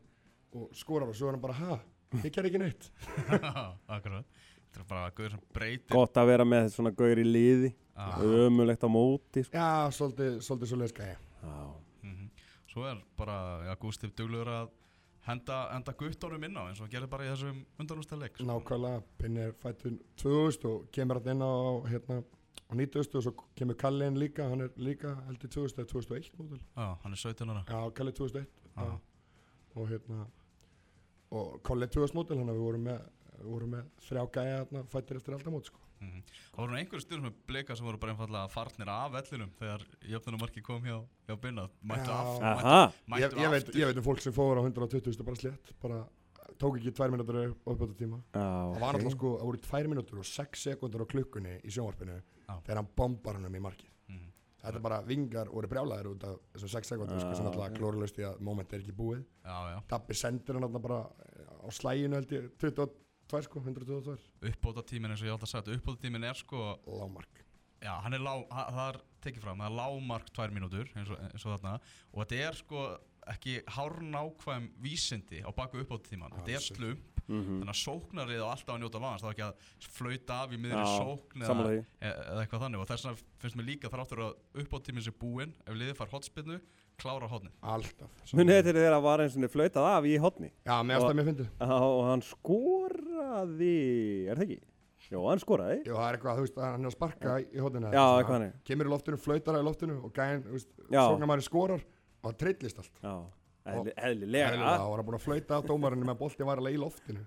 og 0.57 0.71
skorar 0.73 1.11
og 1.11 1.13
svo 1.13 1.27
er 1.29 1.35
hann 1.35 1.43
bara 1.43 1.53
ha, 1.59 1.75
ég 2.23 2.31
ger 2.33 2.47
ekki 2.49 2.61
neitt. 2.63 2.87
Akkurat. 3.95 4.25
Þetta 4.71 4.81
er 4.81 4.87
bara 4.89 5.11
gauður 5.13 5.35
sem 5.35 5.43
breytir. 5.53 5.91
Gott 5.91 6.17
að 6.17 6.31
vera 6.31 6.47
með 6.47 6.71
svona 6.73 6.93
gaur 6.95 7.19
í 7.21 7.25
liði. 7.27 7.69
Ömulegt 8.19 8.83
á 8.83 8.89
móti 8.89 9.43
sko. 9.45 9.57
já, 9.57 9.91
svolítið, 9.93 10.37
svolítið 10.45 10.69
svo 10.69 10.77
leiðskæði 10.81 11.15
Já, 11.41 11.55
mhm. 12.07 12.29
svo 12.71 12.85
er 12.87 13.01
bara 13.19 13.37
ja, 13.67 13.75
Gústif 13.81 14.13
duglegur 14.17 14.49
að 14.49 14.71
henda, 15.27 15.57
henda 15.73 15.93
guttónum 15.99 16.43
inn 16.47 16.57
á 16.57 16.63
eins 16.65 16.79
og 16.81 16.87
hann 16.87 16.93
gerði 16.95 17.09
bara 17.13 17.25
í 17.27 17.31
þessum 17.31 17.63
undanústæðleik 17.83 18.37
sko. 18.37 18.47
nákvæmlega, 18.49 19.03
Pinni 19.21 19.43
er 19.47 19.55
fættur 19.61 19.97
2000 20.17 20.69
og 20.71 20.87
kemur 20.95 21.19
hann 21.21 21.33
inn 21.35 21.45
á 21.45 21.53
hérna 21.91 22.19
á 22.71 22.73
90 22.73 23.15
og 23.19 23.23
svo 23.27 23.33
kemur 23.55 23.77
Kalli 23.77 24.07
inn 24.07 24.19
líka 24.19 24.49
hann 24.49 24.61
er 24.65 24.71
líka 24.77 25.15
heldur 25.27 25.51
2000 25.55 25.83
eða 25.83 25.91
2001 25.93 26.31
mótil 26.39 26.61
Já, 26.61 26.87
hann 27.03 27.13
er 27.13 27.23
17 27.23 27.49
ára 27.53 27.63
já, 27.67 27.81
Kalli 27.93 28.11
2001 28.11 28.47
Já. 28.77 28.99
og 29.75 29.89
hérna 29.89 30.25
og 31.31 31.61
Kolli 31.63 31.87
2000 31.87 32.15
mótil 32.17 32.37
hann 32.39 32.49
að 32.49 32.59
við 32.59 32.65
vorum 32.67 32.87
með 32.89 33.01
vorum 33.41 33.71
með 33.75 33.87
þrjá 34.05 34.23
gæja 34.35 34.57
hérna 34.61 34.83
fættir 34.91 35.17
eftir 35.17 35.33
aldamót 35.37 35.69
sko. 35.69 35.80
Mm 36.01 36.21
Það 36.51 36.59
voru 36.59 36.71
nú 36.73 36.77
einhverju 36.81 37.01
stundum 37.05 37.25
með 37.29 37.35
bleika 37.47 37.75
sem 37.77 37.85
voru 37.87 37.97
bara 38.01 38.11
einfallega 38.11 38.49
farnir 38.51 38.89
af 38.91 39.11
vellinum 39.13 39.51
þegar 39.59 39.83
jöfnumarki 40.11 40.61
kom 40.65 40.83
hjá, 40.83 40.97
hjá 41.29 41.35
Binna. 41.39 41.67
Mættu 41.81 42.09
Já. 42.11 42.17
af, 42.17 42.41
Aha, 42.41 42.81
mættu, 43.07 43.21
ég, 43.21 43.31
mættu 43.31 43.39
ég, 43.45 43.51
veit, 43.53 43.63
aftur. 43.63 43.79
ég 43.79 43.85
veit 43.91 43.97
um 44.01 44.03
fólk 44.03 44.21
sem 44.25 44.33
fór 44.35 44.59
á 44.59 44.61
120 44.65 45.23
bara 45.23 45.39
slétt 45.39 45.71
bara 45.81 45.99
tók 46.59 46.77
ekki 46.77 46.91
tvær 46.93 47.09
mínútur 47.13 47.39
uppbjóta 47.65 47.95
tíma. 47.97 48.19
Já, 48.35 48.41
það 48.41 48.79
var 48.81 48.93
náttúrulega 48.97 49.15
sko, 49.15 49.29
það 49.39 49.47
voru 49.49 49.61
tvær 49.65 49.87
mínútur 49.93 50.19
og 50.21 50.25
sex 50.27 50.65
sekundur 50.67 51.01
á 51.01 51.11
klukkunni 51.13 51.55
í 51.63 51.71
sjónvarpinu 51.71 52.17
Já. 52.19 52.53
þegar 52.65 52.81
hann 52.81 52.91
bombar 52.95 53.33
hann 53.39 53.45
um 53.45 53.55
í 53.55 53.63
markið. 53.63 53.89
Mhm. 54.11 54.27
þetta 54.61 54.75
er 54.75 54.81
bara 54.85 55.01
vingar 55.01 55.47
voru 55.49 55.67
brjálæðir 55.67 56.07
út 56.11 56.23
af 56.23 56.35
þessum 56.53 56.69
sex 56.69 56.87
sekundur 56.91 57.19
sko, 57.19 57.33
sem 57.35 57.45
alltaf 57.47 57.71
ok. 57.71 57.77
glóruðlaust 57.79 58.19
í 58.19 58.27
að 58.27 58.39
moment 58.41 58.73
er 58.73 58.79
ekki 58.83 58.93
búið. 58.93 59.23
Já, 59.45 59.57
já, 59.73 59.79
Dabbi 59.87 60.13
sendir 60.13 60.53
hann 60.53 60.67
þarna 60.67 60.81
bara 60.81 60.99
á 61.65 61.67
slæginu 61.71 62.19
held 62.19 62.29
ég 62.35 62.51
22 63.31 63.47
sko, 63.47 63.59
122 63.63 64.17
uppbóta 64.51 64.83
tíminn 64.91 65.11
eins 65.15 65.21
og 65.23 65.29
ég 65.29 65.35
átt 65.37 65.45
að 65.47 65.53
sagt 65.53 65.71
Uppbóta 65.71 66.01
tíminn 66.03 66.23
er 66.27 66.35
sko 66.35 66.65
lágmark. 66.87 67.45
Já, 67.81 67.95
hann 68.03 68.13
er 68.13 68.19
lág, 68.21 68.43
ha- 68.53 68.67
það 68.69 68.89
er 68.93 68.99
tekið 69.25 69.41
fram, 69.45 69.57
það 69.63 69.71
er 69.71 69.77
lágmark 69.79 70.27
tvær 70.35 70.51
mínútur 70.53 70.91
eins 70.95 71.09
og, 71.09 71.17
eins 71.31 71.45
og 71.47 71.55
þarna 71.55 71.79
og 72.13 72.19
þetta 72.25 72.41
er 72.49 72.59
sko 72.59 72.83
ekki 73.31 73.55
hárnákvæm 73.69 74.67
vísindi 74.81 75.41
á 75.45 75.49
baku 75.53 75.79
uppátt 75.81 76.07
tíman 76.09 76.31
Já, 76.33 76.41
þetta 76.41 76.55
er 76.57 76.65
slump, 76.65 77.07
Mhm. 77.31 77.61
þannig 77.61 77.69
að 77.71 77.83
sóknarið 77.85 78.41
á 78.43 78.47
alltaf 78.51 78.75
að 78.75 78.79
njóta 78.81 78.99
vans, 78.99 79.21
það 79.21 79.29
er 79.29 79.35
ekki 79.35 79.45
að 79.45 79.87
flauta 79.95 80.33
af 80.43 80.49
í 80.51 80.57
miðri 80.57 80.85
sókn 80.99 81.41
eða, 81.41 81.85
e- 82.01 82.07
eða 82.07 82.41
eitthvað 82.45 82.61
þannig 82.65 82.79
og 82.81 82.87
þess 82.89 83.05
vegna 83.05 83.17
finnst 83.39 83.55
mér 83.55 83.67
líka 83.69 83.89
þráttur 83.93 84.19
að 84.25 84.35
uppátt 84.65 84.83
tíminn 84.89 85.05
sé 85.05 85.11
búinn 85.13 85.53
ef 85.65 85.73
liðið 85.77 85.95
far 85.95 86.07
hotspinnu, 86.11 86.59
klára 87.01 87.27
hotnið 87.31 87.51
alltaf. 87.61 88.09
Munið 88.33 88.57
þetta 88.59 88.73
þegar 88.77 88.95
það 88.95 89.05
var 89.07 89.23
eins 89.23 89.37
og 89.37 89.51
flautað 89.55 89.87
af 89.91 90.03
í 90.09 90.17
hotni 90.21 90.49
já, 90.51 90.75
Og- 90.81 91.05
það 91.07 91.15
mér 91.19 91.29
fyndið. 91.31 91.49
Og 91.61 92.01
hann 92.09 92.21
skoraði, 92.21 93.77
er 94.29 94.35
það 94.35 94.45
ekki? 94.47 94.59
Jó, 95.11 95.19
hann 95.27 95.41
skoraði. 95.43 95.77
Jú, 95.83 95.95
það 95.97 96.07
er 96.07 96.17
eitthvað, 96.17 96.37
þú 96.37 96.43
veist, 96.45 96.57
hann 96.61 96.85
er 96.85 96.87
að 96.87 96.95
sparka 96.95 97.37
í 97.41 97.59
hóðina 97.59 97.89
Já, 97.91 98.03
eitthvað 98.21 98.35
þannig. 98.37 98.53
Kemur 98.69 98.85
í 98.87 98.91
loftinu, 98.93 99.17
flautar 99.19 99.57
í 99.59 99.63
loftinu 99.67 99.95
og 100.05 100.13
gæðin, 100.15 100.43
þú 100.45 100.51
veist, 100.55 100.69
sóknarmæri 100.87 101.43
skorar 101.47 101.81
og 101.83 102.27
það 102.29 102.37
trillist 102.43 102.79
allt. 102.79 103.01
Já, 103.01 103.15
eðlilega. 103.65 104.05
Eðlilega, 104.07 104.75
og 104.85 104.93
hann 104.93 105.01
er 105.01 105.07
búin 105.09 105.17
að 105.19 105.25
flauta 105.25 105.57
á 105.57 105.59
dómarinn 105.67 106.05
með 106.07 106.19
bolti 106.21 106.47
var 106.47 106.61
alveg 106.61 106.77
í 106.77 106.79
loftinu. 106.79 107.25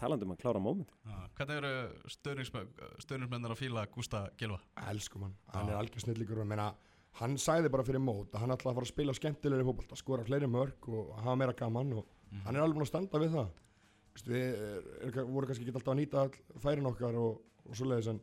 Talandi 0.00 0.24
um 0.24 0.30
að 0.32 0.38
klára 0.40 0.60
moment 0.64 0.88
Hvernig 1.36 1.58
eru 1.60 1.72
stöðnismennar 2.08 3.52
að 3.52 3.58
fíla 3.60 3.82
Gústa 3.92 4.22
Gilva? 4.40 4.56
Elskum 4.88 5.26
hann, 5.26 5.34
hann 5.52 5.68
er 5.68 5.76
algjör 5.80 6.04
snillíkur 6.06 6.40
og 6.40 6.48
meina, 6.48 6.70
hann 7.18 7.36
sagði 7.38 7.70
bara 7.72 7.84
fyrir 7.84 8.00
mót 8.02 8.30
að 8.34 8.40
hann 8.44 8.54
ætlaði 8.54 8.70
að 8.70 8.78
fara 8.78 8.86
að 8.86 8.92
spila 8.92 9.14
skemmtilegri 9.16 9.64
fótbolta, 9.66 9.96
skora 9.98 10.24
fleiri 10.24 10.46
mörg 10.50 10.88
og 10.88 11.10
hafa 11.18 11.34
meira 11.36 11.52
gaman 11.58 11.92
og 11.98 12.06
hann 12.44 12.56
er 12.56 12.62
alveg 12.62 12.78
búin 12.78 12.86
að 12.86 12.92
standa 12.92 13.18
við 13.18 13.34
það 13.34 13.50
Vist, 14.10 14.26
við 14.26 14.42
er, 14.42 14.86
er, 15.06 15.18
voru 15.30 15.46
kannski 15.46 15.62
ekki 15.64 15.74
alltaf 15.78 15.92
að 15.92 15.98
nýta 16.00 16.22
all 16.24 16.60
færin 16.64 16.86
okkar 16.90 17.14
og, 17.20 17.36
og 17.66 17.76
svoleiðis 17.78 18.08
en 18.10 18.20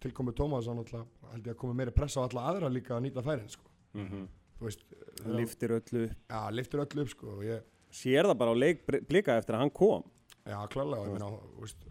tilkomu 0.00 0.32
Tómas 0.32 0.68
hann 0.70 0.80
alltaf 0.80 1.06
held 1.32 1.44
ég 1.48 1.52
að 1.54 1.58
koma 1.60 1.76
meiri 1.76 1.92
pressa 1.92 2.22
á 2.22 2.24
alla 2.24 2.44
aðra 2.54 2.70
líka 2.72 2.94
að 2.96 3.02
nýta 3.04 3.24
færin 3.26 3.50
sko. 3.52 3.66
Mhm. 3.98 4.22
þú 4.60 4.64
veist, 4.68 4.84
Hann 5.24 5.36
liftir 5.36 5.74
öllu 5.76 6.04
upp. 6.06 6.16
já, 6.30 6.40
liftir 6.56 6.80
öllu 6.84 7.02
upp 7.04 7.12
sko, 7.12 7.34
og 7.36 7.44
ég, 7.44 7.62
Sér 7.90 8.24
það 8.30 8.38
bara 8.38 8.52
á 8.52 8.56
leik 8.60 8.82
blika 9.08 9.36
eftir 9.36 9.56
að 9.56 9.64
hann 9.64 9.70
kom 9.76 10.04
Já, 10.46 10.56
klálega, 10.72 11.00
og 11.00 11.08
ég 11.08 11.12
meina, 11.18 11.30
þú 11.56 11.60
veist, 11.66 11.84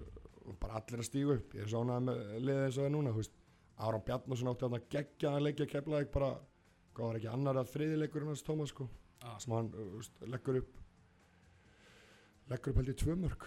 og 0.50 0.56
bara 0.60 0.80
allir 0.80 1.00
að 1.04 1.08
stígu 1.10 1.34
upp, 1.38 1.54
ég 1.54 1.62
er 1.68 1.76
ánægð 1.78 2.06
með 2.08 2.22
liðið 2.40 2.64
eins 2.66 2.78
og 2.78 2.82
það 2.82 2.90
er 2.90 2.94
núna, 2.96 3.14
þú 3.14 3.22
veist, 3.22 3.36
Áram 3.80 4.02
Bjarnason 4.04 4.50
átti 4.52 4.68
að 4.68 4.78
gegja 4.92 5.32
að 5.38 5.44
leikja 5.48 5.66
keflaðið 5.72 6.10
bara, 6.12 6.32
var 7.00 7.16
ekki 7.20 7.30
annar 7.32 7.56
að 7.62 7.70
þriðileikurinn 7.74 8.28
hans 8.34 8.44
Tómas, 8.44 8.74
sko, 8.74 8.90
Ah. 9.24 9.38
sem 9.40 9.52
hann, 9.54 9.70
veist, 9.96 10.14
leggur 10.28 10.58
upp, 10.62 10.78
leggur 12.50 12.72
upp 12.74 12.80
held 12.82 12.92
ég 12.94 12.98
tvö 13.00 13.16
mörg, 13.20 13.46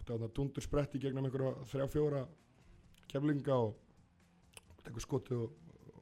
átti 0.00 0.14
að 0.16 0.26
dundur 0.36 0.64
spretti 0.64 1.00
gegnum 1.02 1.24
einhverja 1.28 1.52
þrjá 1.70 1.86
fjóra 1.92 2.22
keflinga 3.12 3.56
og 3.56 3.76
tekur 4.84 5.04
skoti 5.04 5.34
og, 5.36 5.52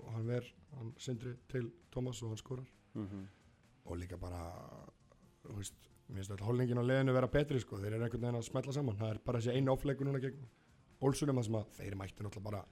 og 0.00 0.12
hann 0.14 0.26
ver, 0.30 0.46
hann 0.76 0.92
sindri 0.98 1.34
til 1.50 1.70
Tómas 1.94 2.22
og 2.22 2.32
hann 2.34 2.40
skorar 2.42 2.66
Mhm. 2.94 3.26
og 3.86 3.96
líka 3.96 4.16
bara 4.18 4.40
þú 5.44 5.56
veist, 5.56 5.74
mér 6.08 6.16
finnst 6.20 6.30
þetta 6.32 6.44
hólningin 6.46 6.78
á 6.82 6.84
leiðinu 6.84 7.12
vera 7.14 7.28
betri 7.28 7.60
sko, 7.60 7.76
þeir 7.78 7.94
eru 7.94 8.04
einhvern 8.04 8.20
veginn 8.26 8.40
að 8.40 8.48
smetla 8.50 8.72
saman 8.72 8.96
það 8.96 9.10
er 9.14 9.18
bara 9.24 9.38
þessi 9.38 9.54
einu 9.56 9.72
áfleikur 9.76 10.06
núna 10.06 10.20
gegn 10.20 10.46
Olsunum 11.00 11.38
að 11.38 11.44
sem 11.44 11.54
að 11.54 11.70
þeir 11.78 11.94
mættu 11.96 12.22
náttúrulega 12.22 12.42
bara 12.50 12.64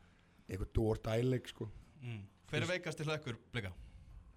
einhver 0.49 0.71
dór 0.75 1.01
dæleik 1.05 1.51
sko. 1.51 1.69
Mm. 2.03 2.25
Hver 2.49 2.65
er 2.65 2.71
veikast 2.73 2.99
til 3.01 3.09
hlekkur 3.09 3.39
blika? 3.53 3.75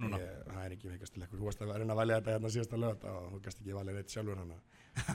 Núna? 0.01 0.17
ég, 0.17 0.37
það 0.49 0.63
er 0.65 0.73
ekki 0.75 0.89
veikast 0.89 1.13
til 1.13 1.23
ekkur, 1.23 1.37
þú 1.37 1.45
varst 1.45 1.59
að 1.61 1.71
reyna 1.77 1.93
að 1.93 1.99
velja 2.01 2.15
þetta 2.17 2.33
hérna 2.35 2.49
síðasta 2.55 2.79
lögat 2.81 3.03
og 3.11 3.27
þú 3.35 3.39
gast 3.45 3.59
ekki 3.61 3.75
valið 3.75 3.97
neitt 3.99 4.15
sjálfur 4.15 4.39
hana. 4.41 4.57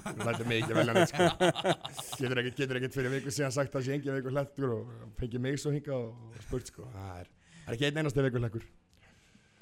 Þú 0.06 0.28
lætið 0.28 0.50
mig 0.52 0.62
ekki 0.62 0.76
velja 0.78 0.94
neitt 0.94 1.12
sko. 1.12 1.26
Getur 2.20 2.40
ekkert, 2.42 2.60
getur 2.60 2.78
ekkert 2.80 2.98
fyrir 3.00 3.14
viku 3.16 3.34
síðan 3.34 3.54
sagt 3.56 3.74
að 3.74 3.88
sé 3.88 3.96
engin 3.96 4.14
veikur 4.14 4.36
hlettur 4.36 4.74
og 4.76 4.92
fengið 5.18 5.42
mig 5.42 5.58
svo 5.58 5.72
hinga 5.74 5.96
og, 5.96 6.14
og 6.30 6.38
spurt 6.46 6.70
sko, 6.70 6.86
það 6.94 7.18
er, 7.24 7.32
það 7.56 7.66
er 7.66 7.76
ekki 7.76 7.88
einn 7.90 8.00
einasti 8.04 8.26
veikur 8.28 8.44
hlettur 8.44 8.68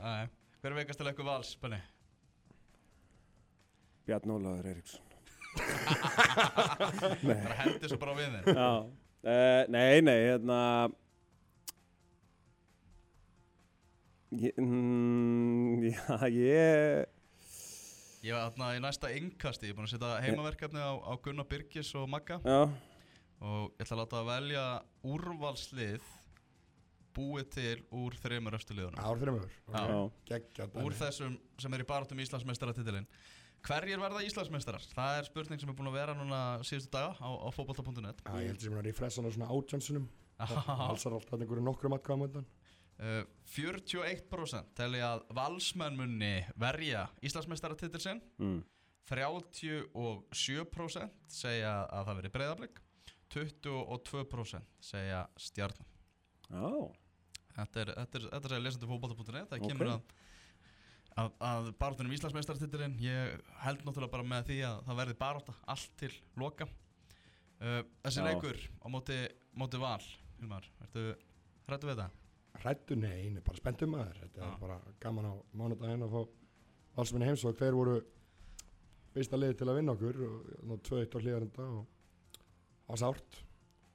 Æ, 0.04 0.12
Hver 0.60 0.74
er 0.74 0.78
veikast 0.82 1.00
til 1.00 1.08
hlekkur 1.08 1.28
vals, 1.30 1.54
Benni? 1.62 1.80
Bjarn 4.04 4.34
Ólaður 4.34 4.68
Eiríksson. 4.68 5.00
Það 7.24 7.52
hendi 7.62 7.88
svo 7.88 7.98
bara 8.02 8.14
við 8.18 8.48
Já, 8.50 8.70
uh, 8.84 9.60
nei, 9.72 10.02
nei, 10.04 10.16
hérna 10.26 10.58
ég, 14.40 14.56
mm, 14.58 15.84
Já, 15.94 16.18
ég 16.30 17.06
Ég 18.24 18.32
var 18.32 18.48
þarna 18.48 18.70
í 18.72 18.80
næsta 18.80 19.10
innkasti, 19.12 19.68
ég 19.68 19.74
er 19.74 19.76
búin 19.76 19.84
að 19.84 19.94
setja 19.98 20.12
heimaverkefni 20.24 20.80
á, 20.80 20.96
á 20.96 21.12
Gunnar 21.20 21.44
Birgis 21.44 21.90
og 22.00 22.06
Magga. 22.08 22.38
Já, 22.40 22.62
og 23.44 23.74
ég 23.74 23.84
ætla 23.84 23.98
að 23.98 24.00
láta 24.00 24.20
að 24.22 24.30
velja 24.30 24.62
úrvalslið 25.12 26.06
búið 27.14 27.50
til 27.52 27.76
úr 27.92 28.16
þreymur 28.22 28.56
östu 28.56 28.78
liðunum. 28.78 29.02
Ár 29.04 29.20
þreymur, 29.20 29.44
já, 29.68 29.84
geggja 30.32 30.70
úr 30.80 30.96
þessum 30.96 31.36
sem 31.60 31.76
er 31.76 31.84
í 31.84 31.88
barátum 31.92 32.24
Íslandsmeistaratitilinn. 32.24 33.06
Hverjir 33.64 34.00
verða 34.00 34.24
Íslandsmeistarar? 34.24 34.88
Það 34.96 35.20
er 35.20 35.28
spurning 35.28 35.60
sem 35.60 35.70
er 35.72 35.76
búin 35.76 35.92
að 35.92 36.00
vera 36.00 36.16
núna 36.16 36.40
síðustu 36.64 36.96
daga 36.96 37.14
á, 37.16 37.28
á 37.28 37.48
fótbolta.net 37.52 38.24
Já, 38.24 38.32
ég 38.40 38.50
held 38.52 38.64
sem 38.64 38.80
að 38.80 38.88
refressa 38.88 39.22
hana 39.22 39.36
svona 39.36 39.52
átjánsunum 39.52 40.08
Halsar 40.40 41.14
alltaf 41.16 41.40
einhverju 41.40 41.64
nokkrum 41.64 41.96
Uh, 41.96 42.63
41% 42.98 44.74
telli 44.78 45.00
að 45.04 45.24
valsmenn 45.34 45.96
munni 45.98 46.44
verja 46.60 47.06
Íslandsmeistaratitil 47.26 48.00
sinn. 48.02 48.20
Mm. 48.38 48.62
37% 49.04 51.10
segja 51.28 51.72
að 51.92 52.06
það 52.08 52.16
veri 52.20 52.30
breyðablík 52.34 52.74
22% 53.34 54.62
segja 54.84 55.20
stjarnan. 55.40 55.88
Já, 56.48 56.68
Þetta 57.54 57.80
er, 57.84 57.88
þetta 57.94 58.18
er, 58.18 58.24
þetta 58.32 58.48
er 58.56 58.62
lesandi 58.64 58.86
fótbolta.net 58.90 59.48
Það 59.52 59.60
Ok. 59.60 59.66
kemur 59.70 59.88
að, 59.92 60.00
að, 61.22 61.28
að 61.46 61.64
barátunum 61.78 62.14
Íslandsmeistaratitilinn 62.16 62.96
Ég 63.02 63.18
held 63.62 63.80
náttúrulega 63.86 64.10
bara 64.16 64.26
með 64.26 64.42
því 64.48 64.56
að 64.66 64.76
það 64.88 64.98
verði 65.02 65.14
baráta 65.20 65.52
allt 65.70 65.92
til 66.00 66.10
loka. 66.42 66.66
Uh, 67.62 67.82
Þessi 68.02 68.20
leikur 68.26 68.58
á 68.82 68.86
móti, 68.90 69.18
móti 69.54 69.78
val 69.78 70.02
Hilmar, 70.40 70.64
ertu 70.82 71.02
hrættu 71.68 71.86
við 71.92 71.98
það? 72.02 72.10
Rættu 72.62 72.96
nei, 72.96 73.30
nei, 73.34 73.42
bara 73.44 73.58
spenntum 73.58 73.90
maður. 73.92 74.20
Þetta 74.23 74.40
Já. 74.40 74.46
er 74.52 74.61
bara 74.62 74.76
gaman 75.02 75.26
á 75.26 75.34
mánudaginn 75.58 76.04
að 76.06 76.12
fá 76.14 76.20
valsmenni 76.96 77.26
heims 77.28 77.42
og 77.49 77.56
hver 77.58 77.75
voru 77.75 77.96
fyrsta 79.14 79.38
liði 79.38 79.56
til 79.58 79.68
að 79.70 79.76
vinna 79.80 79.94
okkur 79.96 80.20
og 80.28 80.52
ná 80.70 80.76
2-1 80.87 81.16
á 81.16 81.18
hlýðarenda 81.25 81.66
og 81.66 81.82
það 82.87 82.94
var 82.94 83.02
sárt. 83.02 83.40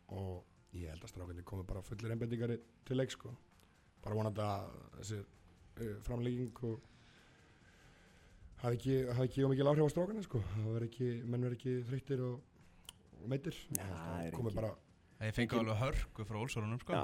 Og 0.10 0.76
ég 0.76 0.92
held 0.92 1.04
að 1.08 1.14
strákandi 1.14 1.46
komi 1.48 1.64
bara 1.70 1.82
fullir 1.86 2.12
einbendingar 2.14 2.54
til 2.86 2.98
leik 3.00 3.12
sko. 3.16 3.32
Bara 4.04 4.16
vonandi 4.20 4.44
að 4.44 4.70
þessi 5.00 5.22
uh, 5.24 5.96
framlegging 6.06 6.62
og 6.70 6.86
hafi 8.62 8.76
ekki, 8.78 8.96
hafi 9.16 9.28
ekki 9.30 9.46
ómikið 9.48 9.72
áhrif 9.72 9.88
á 9.88 9.94
strákana 9.96 10.24
sko. 10.28 10.44
Það 10.54 10.70
verður 10.76 10.88
ekki, 10.90 11.10
menn 11.26 11.46
verður 11.48 11.58
ekki 11.60 11.76
þreyttir 11.90 12.24
og, 12.28 12.62
og 13.24 13.26
meitir 13.32 13.56
Já, 13.80 13.84
það 13.88 14.24
er 14.28 14.36
komi 14.38 14.52
ekki- 14.52 14.60
bara 14.62 14.72
Ég 15.20 15.34
fengi 15.36 15.58
alveg 15.60 15.76
hörku 15.82 16.24
frá 16.24 16.38
Olsórunum 16.40 16.78
sko. 16.80 16.94
Já, 16.96 17.02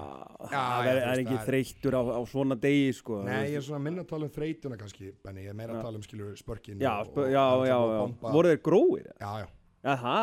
það 0.48 0.88
er, 0.88 0.98
er 1.03 1.22
ekki 1.22 1.34
það 1.36 1.48
þreyttur 1.50 1.95
á, 2.00 2.01
á 2.15 2.19
svona 2.31 2.55
degi, 2.63 2.93
sko 2.95 3.17
Nei, 3.27 3.50
ég 3.51 3.57
er 3.60 3.65
svona 3.65 3.81
minna 3.84 4.05
að 4.05 4.12
tala 4.13 4.29
um 4.29 4.31
þreytuna 4.31 4.77
kannski 4.79 5.10
Benni, 5.25 5.43
ég 5.43 5.51
er 5.51 5.57
meira 5.60 5.75
að 5.75 5.81
tala 5.84 6.00
um 6.00 6.05
skilur 6.05 6.29
spörkin 6.39 6.79
Já, 6.79 6.93
og- 7.01 7.10
spö, 7.10 7.25
og- 7.25 7.34
já, 7.34 7.43
og- 7.43 7.65
já, 7.67 7.75
já, 7.75 8.31
voru 8.38 8.48
þeir 8.53 8.62
gróir? 8.63 9.10
Já, 9.19 9.31
já, 9.43 9.48
Jaha, 9.84 10.13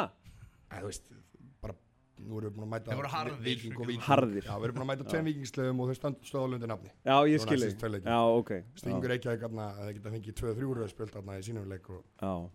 Æ, 0.73 0.75
þú 0.81 0.87
veist 0.89 1.11
bara, 1.61 1.75
nú 2.25 2.39
erum 2.41 2.49
við 2.49 2.57
búin 2.57 2.65
að 2.65 2.73
mæta 2.73 2.89
Þeir 2.89 2.97
voru 3.03 3.13
harðir, 3.13 3.37
og 3.77 3.87
Víking 3.93 4.07
Harðir. 4.09 4.43
Já, 4.49 4.55
við 4.57 4.65
erum 4.65 4.75
búin 4.79 4.87
að 4.87 4.91
mæta 4.93 5.05
tveim 5.13 5.29
vikingslegum 5.29 5.81
og 5.85 5.89
þau 5.93 5.97
stand- 6.01 6.23
stóðu 6.25 6.45
alveg 6.49 6.65
nafni. 6.73 6.91
Já, 7.05 7.17
ég 7.29 7.41
skilji. 7.45 7.69
Já, 8.09 8.21
ok. 8.41 8.51
Stingur 8.75 9.13
aðna 9.45 9.69
að 9.77 9.85
þeir 9.85 9.95
geta 10.01 10.11
fengið 10.17 10.35
2-3 10.41 10.73
röð 10.81 10.89
spilt 10.89 11.13
aðna 11.21 11.37
í 11.37 11.45
sínum 11.45 11.69
leik 11.69 11.91
og 11.91 12.01
Já, 12.23 12.49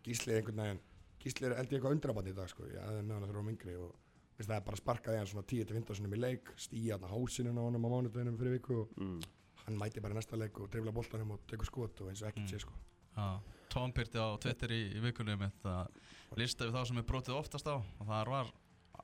á 0.00 0.08
á 0.08 0.08
hann 0.08 0.08
á 0.08 0.08
Gísli 0.08 0.32
er 0.32 0.40
einhvern 0.40 0.62
veginn 0.62 0.80
Gísli 1.20 1.46
er 1.46 1.56
held 1.56 1.72
ég 1.72 1.78
eitthvað 1.78 1.96
undraband 1.96 2.28
í 2.28 2.34
dag 2.36 2.48
sko. 2.48 2.64
ég 2.64 2.80
aðeins 2.80 3.06
með 3.06 3.14
hann 3.14 3.24
þegar 3.24 3.36
hann 3.36 3.44
var 3.44 3.52
yngri 3.52 3.74
og 3.76 3.90
veist, 4.38 4.48
það 4.48 4.56
er 4.56 4.64
bara 4.64 4.76
sparkaði 4.80 5.18
hann 5.20 5.26
svona 5.26 5.46
10-15 5.46 5.98
sinum 5.98 6.14
í 6.14 6.20
leik 6.20 6.52
stíja 6.56 6.96
hann 6.96 7.10
hásinu 7.10 7.52
á 7.52 7.62
honum 7.62 7.84
á 7.84 7.88
mánudeginum 7.92 8.38
fyrir 8.40 8.56
viku 8.56 8.78
og 8.84 8.94
mm. 8.96 9.20
hann 9.66 9.76
mæti 9.80 10.00
bara 10.00 10.14
næsta 10.16 10.38
leik 10.40 10.60
og 10.60 10.70
dreifla 10.70 10.92
boltanum 10.92 11.30
og 11.36 11.44
tekur 11.50 11.68
skot 11.68 12.00
og 12.00 12.08
eins 12.08 12.22
og 12.22 12.28
ekkert 12.28 12.46
Mm. 12.46 12.48
sé 12.48 12.58
sko. 12.58 12.72
Já, 13.16 13.40
Tom 13.68 13.92
Pyrti 13.92 14.18
á 14.18 14.38
Twitter 14.40 14.70
í, 14.70 14.96
í 14.96 15.00
vikunni 15.00 15.36
mitt 15.36 15.64
að 15.64 15.88
lista 16.36 16.64
við 16.64 16.72
þá 16.72 16.86
sem 16.86 16.98
er 16.98 17.02
brotið 17.02 17.36
oftast 17.36 17.66
á 17.66 17.76
og 17.76 18.06
þar 18.06 18.28
var 18.30 18.52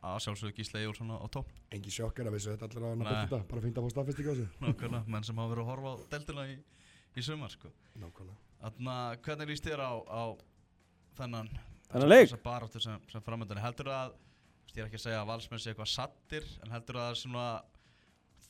að 0.03 0.19
sjálfsögðu 0.25 0.55
Gísla 0.57 0.81
Ejólfsson 0.81 1.11
á 1.11 1.19
á 1.21 1.27
topp 1.29 1.51
engin 1.75 1.91
sjokkar 1.91 2.29
að 2.29 2.37
vissu 2.37 2.53
þetta 2.53 2.69
allir 2.69 2.85
að 2.85 2.91
hann 2.91 3.07
að 3.07 3.17
þetta 3.17 3.41
bara 3.51 3.87
að 3.87 3.93
staðfesting 3.93 4.27
á 4.27 4.33
þessu 4.33 4.47
nákvæmlega, 4.63 5.05
menn 5.07 5.25
sem 5.25 5.37
hafa 5.37 5.53
verið 5.53 5.63
að 5.65 5.71
horfa 5.71 5.93
á 5.93 5.97
deltina 6.13 6.47
í, 6.47 6.57
í 7.17 7.23
sumar 7.23 7.51
sko. 7.51 7.73
nákvæmlega 7.97 8.37
að 8.61 9.19
hvernig 9.25 9.51
líst 9.51 9.67
þér 9.67 9.83
á, 9.83 9.93
á 10.07 10.23
þennan 11.19 11.51
Þennan 11.87 12.11
leik? 12.11 12.29
þessa 12.29 12.43
baráttu 12.43 12.83
sem, 12.83 13.03
sem 13.13 13.25
framöndan 13.25 13.63
heldur 13.63 13.91
að, 13.95 14.15
þú 14.17 14.67
veist, 14.67 14.77
ég 14.77 14.83
er 14.83 14.89
ekki 14.89 15.01
að 15.01 15.05
segja 15.05 15.21
að 15.23 15.31
valsmenn 15.31 15.63
sé 15.63 15.73
eitthvað 15.73 15.93
sattir 15.93 16.49
en 16.65 16.75
heldur 16.75 17.01
að 17.03 17.13
svona 17.21 17.47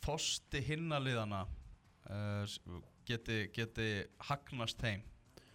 þosti 0.06 0.62
hinnaliðana 0.66 1.42
uh, 1.46 2.56
geti, 3.08 3.42
geti 3.54 3.90
hagnast 4.28 4.80
þeim 4.82 5.04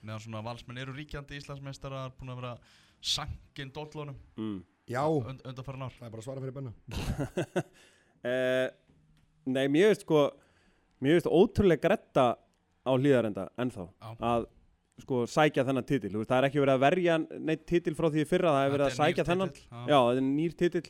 meðan 0.01 0.24
svona 0.25 0.44
valsmenn 0.46 0.82
eru 0.82 0.96
ríkjandi 0.98 1.39
Íslandsmeistarar 1.39 2.13
búin 2.18 2.34
að 2.34 2.41
vera 2.41 2.53
sankin 3.01 3.74
dollunum 3.74 4.18
mm. 4.38 4.60
já, 4.89 5.03
und, 5.06 5.41
undanfæra 5.48 5.88
ár 5.88 5.98
það 5.98 6.08
er 6.08 6.13
bara 6.13 6.24
að 6.24 6.27
svara 6.30 6.46
fyrir 6.46 6.56
benna 6.58 6.72
uh, 8.22 8.70
Nei, 9.56 9.65
mér 9.74 9.89
veist 9.89 10.06
sko 10.06 10.27
Mér 11.01 11.18
veist 11.18 11.30
ótrúlega 11.30 11.82
gretta 11.82 12.25
á 12.86 12.91
hlýðarenda 12.94 13.48
ennþá 13.62 13.88
Já. 13.89 14.10
að 14.22 14.46
sko 15.00 15.24
sækja 15.29 15.65
þennan 15.67 15.88
veist, 16.19 16.29
það 16.29 16.38
er 16.38 16.48
ekki 16.50 16.62
verið 16.62 16.75
að 16.75 16.83
verja 16.83 17.15
neitt 17.21 17.63
titil 17.69 17.95
frá 17.98 18.10
því 18.13 18.25
fyrra 18.29 18.53
það 18.55 18.65
er 18.65 18.75
verið 18.75 18.88
að 18.88 18.98
sækja 18.98 19.25
þennan. 19.29 19.53
titill, 19.55 19.88
já. 19.88 19.98
Þetta 19.98 20.21
er 20.21 20.27
nýr 20.27 20.57
titil. 20.60 20.83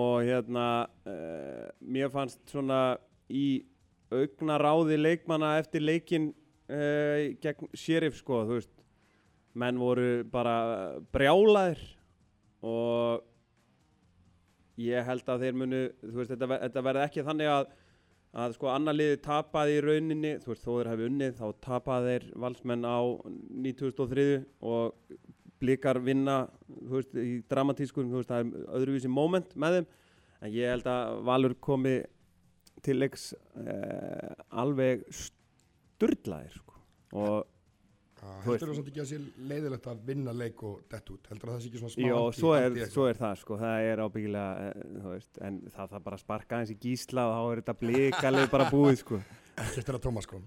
Og 0.00 0.16
hérna 0.26 0.66
uh, 1.10 1.64
mér 1.82 2.12
fannst 2.14 2.42
svona 2.50 2.80
í 3.30 3.46
augnaráði 4.10 4.98
leikmanna 5.00 5.56
eftir 5.60 5.82
leikin 5.82 6.30
uh, 6.70 7.30
gegn 7.42 7.70
Sheriff 7.74 8.18
sko, 8.20 8.44
þú 8.46 8.60
veist 8.60 8.76
menn 9.58 9.80
voru 9.82 10.10
bara 10.30 10.56
brjálaðir. 11.14 11.82
Og 12.66 13.26
ég 14.80 15.06
held 15.06 15.28
að 15.28 15.46
þeir 15.46 15.56
munu 15.58 15.84
þú 16.02 16.16
veist, 16.20 16.34
þetta, 16.34 16.58
þetta 16.66 16.84
verði 16.86 17.06
ekki 17.06 17.26
þannig 17.26 17.52
að 17.54 17.70
að 18.30 18.54
sko 18.54 18.70
annar 18.70 18.94
liði 18.94 19.18
tapaði 19.24 19.78
í 19.78 19.82
rauninni 19.84 20.32
þú 20.42 20.52
veist, 20.52 20.62
þó 20.62 20.70
þeir 20.76 20.90
hafi 20.92 21.06
unnið 21.08 21.36
þá 21.40 21.46
tapaði 21.66 22.12
þeir 22.12 22.26
valsmenn 22.44 22.86
á 22.86 22.98
2003 23.80 24.26
og 24.70 25.16
blikar 25.60 26.00
vinna 26.04 26.36
þú 26.68 26.94
veist, 26.94 27.16
í 27.18 27.40
dramatískum 27.50 28.12
þú 28.12 28.20
veist, 28.20 28.30
það 28.30 28.44
er 28.44 28.70
öðruvísi 28.78 29.10
moment 29.12 29.54
með 29.58 29.80
þeim 29.80 29.90
en 30.40 30.54
ég 30.54 30.74
held 30.74 30.88
að 30.88 31.22
Valur 31.28 31.56
komi 31.60 31.96
til 32.84 32.96
leiks 33.00 33.30
eh, 33.60 34.30
alveg 34.62 35.02
sturlaðir 35.12 36.54
sko. 36.54 36.78
og 37.12 37.48
heldur 38.44 38.70
þú 38.70 38.76
samt 38.76 38.90
ekki 38.90 39.02
að 39.02 39.08
sé 39.10 39.18
leiðilegt 39.50 39.88
að 39.90 40.04
vinna 40.10 40.34
leik 40.36 40.62
og 40.68 40.84
dett 40.92 41.12
út. 41.14 41.30
Heldur 41.32 41.52
það 41.52 41.58
sé 41.62 41.70
ekki 41.70 41.82
svona 41.82 41.94
smá 41.94 42.06
Jó, 42.06 42.20
svo 42.36 42.52
er, 42.58 42.78
svo 42.92 43.08
er 43.08 43.20
það 43.20 43.34
sko, 43.42 43.58
það 43.60 43.88
er 43.88 44.02
ábyggilega 44.04 44.68
eh, 44.68 44.86
þú 45.00 45.14
veist, 45.14 45.42
en 45.48 45.58
það 45.66 45.92
þarf 45.94 46.06
bara 46.06 46.18
að 46.18 46.24
sparka 46.24 46.60
eins 46.60 46.72
í 46.74 46.78
gísla 46.84 47.26
og 47.28 47.34
þá 47.34 47.42
er 47.42 47.62
þetta 47.62 47.76
blikaleg 47.82 48.54
bara 48.54 48.70
búið 48.72 49.02
sko. 49.02 49.20
ekki 49.56 49.82
eftir 49.82 49.98
að 49.98 50.06
Tómas 50.08 50.30
kom. 50.30 50.46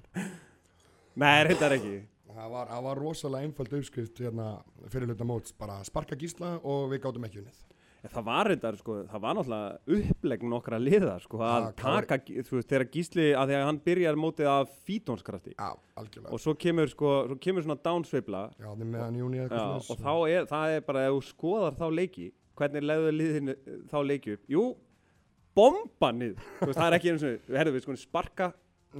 Nei, 1.21 1.35
reyndar 1.47 1.77
ekki. 1.77 1.99
Það 2.33 2.49
var, 2.55 2.69
það 2.71 2.87
var 2.87 3.03
rosalega 3.03 3.45
einföld 3.45 3.75
uppskrift 3.77 4.23
hérna, 4.25 4.47
fyrir 4.89 5.11
hluta 5.11 5.27
móts. 5.27 5.53
Bara 5.57 5.81
sparka 5.85 6.17
gísla 6.17 6.55
og 6.61 6.87
við 6.93 7.03
gátum 7.05 7.27
ekki 7.27 7.43
unnið 7.43 7.61
Það 8.03 8.23
var 8.27 8.47
reyndar, 8.51 8.75
sko, 8.75 8.93
það 9.07 9.21
var 9.23 9.35
náttúrulega 9.37 9.99
upplegn 10.11 10.49
nokkra 10.51 10.79
liða, 10.81 11.13
sko, 11.23 11.37
að 11.39 11.67
Ja, 11.69 11.69
taka, 11.79 12.17
þú 12.43 12.57
veist, 12.57 12.67
þegar 12.73 12.85
gísli, 12.91 13.27
að 13.39 13.47
því 13.47 13.55
að 13.55 13.63
hann 13.69 13.79
byrjar 13.85 14.17
mótið 14.19 14.49
af 14.51 14.73
fítónskrafti 14.89 15.53
já, 15.55 15.69
algjörlega 16.01 16.33
og 16.35 16.41
svo 16.43 16.53
kemur, 16.59 16.91
sko, 16.91 17.11
svo 17.29 17.37
kemur 17.39 17.63
svona 17.63 17.79
downsveifla 17.85 18.41
já, 18.59 18.65
það 18.67 18.81
er 18.83 18.89
meðan 18.97 19.19
júni 19.21 19.39
eitthvað 19.45 19.75
og 19.77 19.85
svoleiðis. 19.87 20.03
þá 20.03 20.35
er, 20.35 20.49
það 20.51 20.75
er 20.75 20.83
bara, 20.89 21.05
ef 21.07 21.15
þú 21.15 21.21
skoðar 21.29 21.77
þá 21.79 21.85
leiki, 22.01 22.27
hvernig 22.59 22.83
leiður 22.89 23.15
liðinu 23.21 23.55
þá 23.93 23.97
leiki 24.11 24.35
upp? 24.35 24.43
Jú, 24.57 24.65
bomba 25.55 26.11
niður, 26.11 26.43
þú 26.59 26.67
veist, 26.69 26.79
það 26.81 26.89
er 26.91 26.97
ekki 26.99 27.13
eins 27.13 27.25
og, 27.29 27.49
herðu 27.55 27.75
við, 27.77 27.85
sko, 27.87 27.95
sparka 28.03 28.51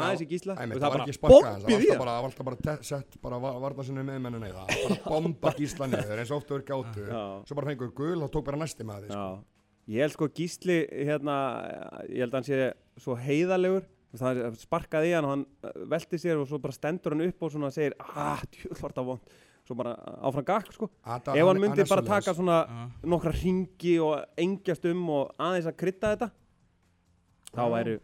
aðeins 0.02 0.22
í 0.24 0.28
gísla, 0.34 0.56
veist, 0.58 0.74
það 0.74 0.82
var 0.82 0.98
bara 0.98 1.06
það 1.06 1.34
bombið 1.34 1.74
í 1.74 1.88
var 1.88 1.94
það. 1.94 2.00
bara, 2.04 2.12
það 2.14 2.22
var 2.24 2.30
alltaf 2.30 2.46
bara 2.50 2.76
sett 2.84 3.18
bara 3.22 3.40
va- 3.44 3.60
varna 3.64 3.84
sinni 3.88 4.04
með 4.08 4.20
mennu 4.26 4.40
það 4.44 4.54
var 4.58 4.68
bara 4.84 4.98
bomba 5.10 5.54
gísla 5.60 5.88
niður 5.94 6.20
eins 6.24 6.32
og 6.32 6.38
oft 6.42 6.50
þau 6.50 6.62
gátu. 6.72 7.06
Já. 7.08 7.24
svo 7.48 7.56
bara 7.60 7.68
fengur 7.72 7.92
gul 7.94 8.24
og 8.24 8.32
tók 8.32 8.46
bara 8.46 8.58
næsti 8.58 8.84
með 8.88 9.06
því 9.06 9.12
sko. 9.14 9.44
Ég 9.94 10.00
held 10.00 10.14
sko 10.16 10.28
Gísli 10.32 10.78
hérna, 10.90 11.38
ég 12.08 12.22
held 12.24 12.32
að 12.32 12.38
hann 12.40 12.46
sé 12.48 12.60
svo 13.04 13.16
heiðalegur, 13.20 13.84
það 14.16 14.44
sparkaði 14.62 15.10
í 15.10 15.16
hann 15.18 15.26
og 15.28 15.32
hann 15.34 15.46
uh, 15.68 15.74
velti 15.92 16.20
sér 16.22 16.40
og 16.40 16.48
svo 16.48 16.60
bara 16.64 16.72
stendur 16.78 17.12
hann 17.18 17.26
upp 17.28 17.44
og 17.44 17.52
svona 17.52 17.72
segir, 17.74 17.94
ah, 18.00 18.40
djúð 18.54 18.80
var 18.80 18.94
það 18.96 19.10
vond 19.10 19.34
svo 19.68 19.76
bara 19.80 19.94
áfram 20.24 20.44
gakk 20.48 20.72
sko. 20.76 20.88
Þetta- 21.04 21.36
ef 21.40 21.48
hann 21.48 21.60
myndi 21.60 21.84
bara 21.90 22.02
taka 22.08 22.34
svona 22.36 22.58
nokkra 23.04 23.32
ringi 23.36 23.98
og 24.04 24.24
engjast 24.40 24.86
um 24.92 25.04
og 25.10 25.36
aðeins 25.40 25.68
að 25.68 25.78
krydda 25.84 26.14
þetta 26.16 26.32
þá 27.54 27.64
Já. 27.68 28.00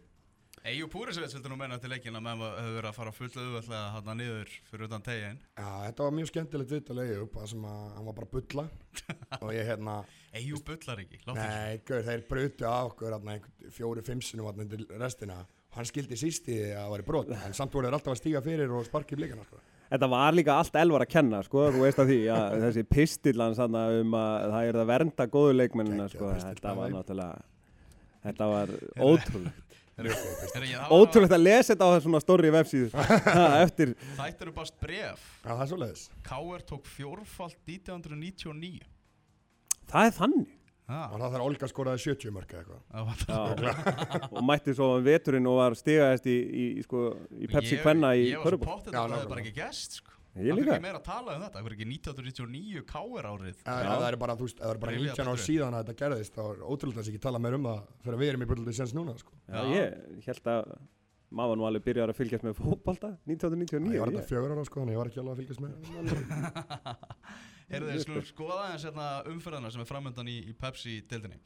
Væri 0.60 0.74
Eyjú 0.74 0.88
Púrisvits 0.92 1.34
vildi 1.34 1.48
nú 1.48 1.56
meina 1.56 1.78
til 1.80 1.90
leikin 1.90 2.16
að 2.16 2.24
menn 2.24 2.40
hefur 2.40 2.74
verið 2.76 2.88
að 2.90 2.96
fara 2.96 3.12
fullu 3.16 3.44
auðvöldlega 3.44 3.84
hann 3.94 4.18
niður 4.20 4.50
fyrir 4.70 4.88
utan 4.88 5.04
tegin 5.04 5.38
Já, 5.56 5.68
þetta 5.86 6.04
var 6.04 6.16
mjög 6.18 6.28
skemmtilegt 6.30 6.74
viðtalegi 6.74 7.20
upp 7.22 7.38
það 7.38 7.46
sem 7.54 7.64
að 7.70 7.86
hann 7.96 8.08
var 8.08 8.18
bara 8.18 8.28
að 8.28 8.34
bulla 8.34 8.66
og 9.44 9.54
ég 9.56 9.70
hérna, 9.70 9.94
Eyjú 10.36 10.60
bullar 10.66 11.00
ekki, 11.04 11.22
láttu 11.24 11.38
nei, 11.40 11.80
gaur, 11.88 12.04
þeir 12.10 12.26
brutu 12.28 12.68
á 12.68 12.78
okkur 12.84 13.16
hérna, 13.16 13.36
einhvern 13.38 13.72
fjóri, 13.78 14.04
fimm 14.04 14.20
sinum 14.20 14.50
hérna 14.50 14.68
til 14.68 14.86
restina 15.00 15.38
hann 15.76 15.86
skildi 15.86 16.18
síst 16.18 16.48
í 16.50 16.56
því 16.58 16.70
að 16.74 16.80
það 16.80 16.92
var 16.92 17.02
í 17.02 17.06
brot 17.08 17.32
en 17.36 17.56
samt 17.56 17.74
voru 17.74 17.88
þeir 17.88 17.96
alltaf 17.98 18.14
að 18.14 18.20
stíga 18.20 18.42
fyrir 18.44 18.74
og 18.74 18.86
sparki 18.88 19.16
í 19.16 19.20
blikana 19.20 19.46
sko. 19.46 19.60
Þetta 19.90 20.06
var 20.10 20.36
líka 20.36 20.54
allt 20.54 20.76
elvar 20.78 21.02
að 21.02 21.10
kenna, 21.10 21.40
sko, 21.42 21.64
þú 21.74 21.80
veist 21.82 21.98
að 21.98 22.12
því, 22.12 22.18
að 22.34 22.52
þessi 22.64 22.84
pistillan 22.90 23.56
sanna 23.58 23.86
um 23.98 24.14
að 24.18 24.44
það 24.52 24.68
er 24.68 24.78
að 24.82 24.90
vernda 24.90 25.26
góðu 25.30 25.56
leikmennina, 25.56 26.06
sko, 26.12 26.30
þetta 26.44 26.74
var 26.78 26.90
já. 26.90 26.94
náttúrulega, 26.94 27.42
þetta 28.26 28.48
var 28.52 28.74
ótrúlegt. 29.08 29.79
Ótrúlegt 30.90 31.34
að 31.36 31.44
lesa 31.44 31.72
þetta 31.72 31.88
á 31.88 31.94
þessum 31.96 32.16
stóri 32.24 32.52
vefsíðu, 32.54 32.92
Ha, 33.36 33.44
eftir, 33.64 33.92
Þættir 34.18 34.48
eru 34.48 34.54
bara 34.56 34.78
bref 34.84 35.26
Já, 35.42 35.50
það 35.50 35.64
er 35.64 35.70
svoleiðis. 35.74 36.06
KR 36.26 36.64
tók 36.70 36.88
fjórfalt 36.94 37.60
1999 37.68 38.80
það 39.90 40.08
er 40.08 40.16
þannig. 40.16 40.56
Og 40.90 41.20
það 41.20 41.34
þarf 41.34 41.44
Olga 41.46 41.68
skoraði 41.70 42.02
70 42.02 42.32
mörg 42.34 42.54
eða 42.54 42.62
eitthvað. 42.90 44.30
Og 44.34 44.46
mætti 44.46 44.74
svo 44.74 44.88
veturinn 45.06 45.46
og 45.46 45.58
var 45.60 45.76
stigaðist 45.78 46.26
í, 46.26 46.34
í, 46.34 46.64
í, 46.80 46.86
sko, 46.86 47.04
í 47.38 47.50
Pepsi 47.50 47.78
Kvenna 47.78 48.10
í 48.18 48.32
Ég 48.32 48.42
var 48.42 48.56
svo 48.56 48.64
Já, 48.90 48.98
að 48.98 49.12
það 49.12 49.14
hefði 49.20 49.30
bara 49.30 49.44
ekki 49.44 49.54
gæst 49.60 50.00
sko. 50.00 50.16
Ég 50.30 50.52
Það 50.54 50.60
líka. 50.60 50.74
er 50.76 50.82
meira 50.84 50.98
að 51.00 51.06
tala 51.08 51.32
um 51.34 51.42
þetta 51.42 51.58
Það 51.58 51.66
er 51.66 51.74
ekki 51.74 51.86
1999 51.90 52.84
KR 52.86 53.26
árið 53.32 53.64
En 53.66 53.88
það 53.90 54.04
er 54.10 54.16
bara, 54.22 54.36
þú 54.38 54.46
veist, 54.46 54.60
það 54.62 54.70
er 54.76 54.78
bara 54.84 54.92
Rifja 54.94 55.14
19 55.16 55.32
ár 55.32 55.40
síðan 55.42 55.74
að 55.74 55.82
þetta 55.88 55.98
gerðist 56.04 56.36
þá 56.36 56.42
er 56.52 56.60
ótrúlega 56.70 57.00
þess 57.00 57.08
að 57.10 57.12
ekki 57.14 57.22
tala 57.26 57.40
meir 57.42 57.56
um 57.58 57.66
það 57.66 57.80
þegar 58.04 58.18
við 58.22 58.30
erum 58.30 58.44
í 58.46 58.48
bullandi 58.52 58.74
sens 58.78 58.94
núna 58.94 59.16
sko. 59.18 59.34
Já, 59.50 59.58
Já. 59.58 59.74
ég 59.74 60.28
held 60.30 60.50
að 60.54 60.70
maður 61.40 61.58
nú 61.60 61.66
alveg 61.66 61.84
byrjar 61.86 62.10
að 62.10 62.18
fylgjast 62.20 62.46
með 62.46 62.56
fótbolta 62.62 63.10
1999. 63.26 63.94
ég 63.94 64.00
var 64.02 64.10
þetta 64.10 64.22
ég- 64.22 64.30
fjögur 64.30 64.54
ára 64.54 64.64
sko, 64.66 64.80
þannig 64.80 64.94
ég 64.94 65.00
var 65.02 65.10
ekki 65.10 65.20
alveg 65.22 65.34
að 65.34 65.40
fylgjast 65.42 65.62
með 65.66 65.72
Heyrðu 67.70 67.90
þið, 67.92 68.00
skulum 68.02 68.24
skoða 68.26 68.64
eins 68.72 68.84
hérna 68.88 69.04
umfyrðana 69.30 69.70
sem 69.70 69.82
er 69.84 69.86
framöndan 69.86 70.30
í, 70.30 70.38
í 70.50 70.54
Pepsi-dildinni 70.58 71.38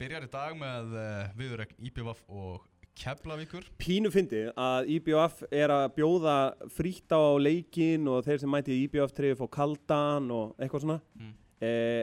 Byrjar 0.00 0.24
í 0.24 0.30
dag 0.32 0.56
með 0.58 0.94
uh, 0.96 1.28
viðurregn 1.38 1.76
IPVF 1.90 2.22
og 2.32 2.64
Keflavíkur. 2.98 3.66
Pínu 3.80 4.10
fyndi 4.12 4.44
að 4.58 4.88
IBF 4.96 5.42
er 5.54 5.72
að 5.74 5.84
bjóða 5.98 6.36
frítt 6.74 7.14
á 7.14 7.22
leikin 7.40 8.08
og 8.10 8.24
þeir 8.26 8.42
sem 8.42 8.50
mæti 8.52 8.74
í 8.74 8.86
IBF 8.86 9.14
treyfi 9.16 9.38
fá 9.38 9.46
kaldan 9.58 10.30
og 10.34 10.58
eitthvað 10.58 10.84
svona. 10.84 10.98
Mm. 11.18 11.34
Eh, 11.62 12.02